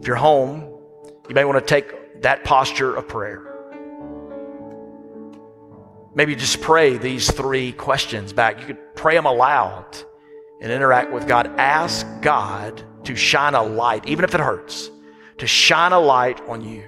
If 0.00 0.06
you're 0.06 0.16
home, 0.16 0.60
you 1.28 1.34
may 1.34 1.44
want 1.44 1.58
to 1.58 1.64
take 1.64 2.22
that 2.22 2.44
posture 2.44 2.94
of 2.96 3.06
prayer. 3.06 3.44
Maybe 6.14 6.34
just 6.34 6.60
pray 6.60 6.98
these 6.98 7.30
three 7.30 7.70
questions 7.72 8.32
back. 8.32 8.60
You 8.60 8.66
could 8.66 8.96
pray 8.96 9.14
them 9.14 9.26
aloud 9.26 9.96
and 10.60 10.72
interact 10.72 11.12
with 11.12 11.28
God. 11.28 11.46
Ask 11.58 12.06
God 12.20 12.82
to 13.04 13.14
shine 13.14 13.54
a 13.54 13.62
light, 13.62 14.06
even 14.06 14.24
if 14.24 14.34
it 14.34 14.40
hurts, 14.40 14.90
to 15.38 15.46
shine 15.46 15.92
a 15.92 16.00
light 16.00 16.40
on 16.48 16.64
you. 16.64 16.82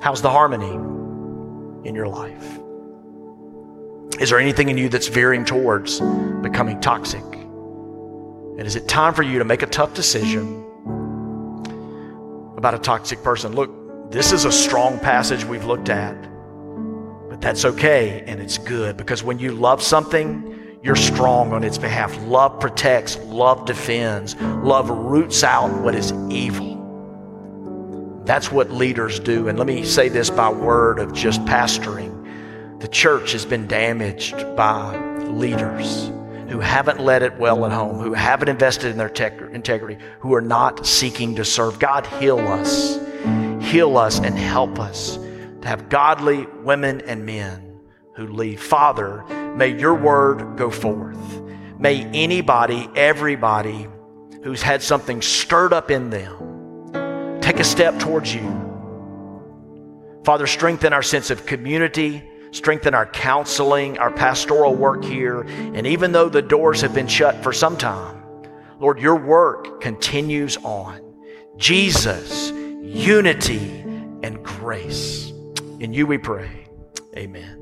How's 0.00 0.22
the 0.22 0.30
harmony 0.30 0.74
in 1.88 1.96
your 1.96 2.06
life? 2.06 2.60
Is 4.20 4.30
there 4.30 4.38
anything 4.38 4.68
in 4.68 4.78
you 4.78 4.88
that's 4.88 5.08
veering 5.08 5.44
towards 5.44 6.00
becoming 6.42 6.80
toxic? 6.80 7.22
And 7.22 8.66
is 8.66 8.74
it 8.74 8.88
time 8.88 9.14
for 9.14 9.22
you 9.22 9.38
to 9.38 9.44
make 9.44 9.62
a 9.62 9.66
tough 9.66 9.94
decision 9.94 10.64
about 12.58 12.74
a 12.74 12.78
toxic 12.78 13.22
person. 13.22 13.54
Look, 13.54 14.10
this 14.10 14.32
is 14.32 14.44
a 14.44 14.52
strong 14.52 14.98
passage 14.98 15.44
we've 15.44 15.64
looked 15.64 15.88
at, 15.88 16.20
but 17.30 17.40
that's 17.40 17.64
okay 17.64 18.24
and 18.26 18.40
it's 18.40 18.58
good 18.58 18.96
because 18.96 19.22
when 19.22 19.38
you 19.38 19.52
love 19.52 19.80
something, 19.80 20.76
you're 20.82 20.96
strong 20.96 21.52
on 21.52 21.62
its 21.62 21.78
behalf. 21.78 22.20
Love 22.22 22.58
protects, 22.58 23.16
love 23.26 23.64
defends, 23.64 24.34
love 24.40 24.90
roots 24.90 25.44
out 25.44 25.70
what 25.82 25.94
is 25.94 26.12
evil. 26.30 26.74
That's 28.24 28.50
what 28.50 28.72
leaders 28.72 29.20
do. 29.20 29.48
And 29.48 29.56
let 29.56 29.66
me 29.66 29.84
say 29.84 30.08
this 30.08 30.28
by 30.28 30.50
word 30.50 30.98
of 30.98 31.14
just 31.14 31.40
pastoring. 31.42 32.17
The 32.80 32.88
church 32.88 33.32
has 33.32 33.44
been 33.44 33.66
damaged 33.66 34.54
by 34.54 34.96
leaders 35.24 36.12
who 36.48 36.60
haven't 36.60 37.00
led 37.00 37.22
it 37.22 37.36
well 37.36 37.66
at 37.66 37.72
home, 37.72 37.98
who 37.98 38.14
haven't 38.14 38.48
invested 38.48 38.90
in 38.90 38.96
their 38.96 39.08
integrity, 39.08 39.98
who 40.20 40.32
are 40.34 40.40
not 40.40 40.86
seeking 40.86 41.34
to 41.36 41.44
serve. 41.44 41.78
God, 41.78 42.06
heal 42.06 42.38
us. 42.38 42.98
Heal 43.60 43.98
us 43.98 44.20
and 44.20 44.38
help 44.38 44.78
us 44.78 45.16
to 45.16 45.68
have 45.68 45.88
godly 45.88 46.46
women 46.62 47.00
and 47.02 47.26
men 47.26 47.80
who 48.14 48.28
lead. 48.28 48.60
Father, 48.60 49.24
may 49.56 49.76
your 49.76 49.94
word 49.94 50.56
go 50.56 50.70
forth. 50.70 51.42
May 51.78 52.04
anybody, 52.06 52.88
everybody 52.94 53.88
who's 54.42 54.62
had 54.62 54.82
something 54.82 55.20
stirred 55.20 55.72
up 55.72 55.90
in 55.90 56.10
them 56.10 57.40
take 57.40 57.58
a 57.58 57.64
step 57.64 57.98
towards 57.98 58.34
you. 58.34 58.64
Father, 60.24 60.46
strengthen 60.46 60.92
our 60.92 61.02
sense 61.02 61.30
of 61.30 61.44
community 61.44 62.22
strengthen 62.50 62.94
our 62.94 63.06
counseling, 63.06 63.98
our 63.98 64.10
pastoral 64.10 64.74
work 64.74 65.04
here. 65.04 65.42
And 65.42 65.86
even 65.86 66.12
though 66.12 66.28
the 66.28 66.42
doors 66.42 66.80
have 66.80 66.94
been 66.94 67.08
shut 67.08 67.42
for 67.42 67.52
some 67.52 67.76
time, 67.76 68.22
Lord, 68.80 69.00
your 69.00 69.16
work 69.16 69.80
continues 69.80 70.56
on. 70.58 71.02
Jesus, 71.56 72.50
unity, 72.50 73.80
and 74.22 74.42
grace. 74.44 75.32
In 75.80 75.92
you 75.92 76.06
we 76.06 76.18
pray. 76.18 76.68
Amen. 77.16 77.57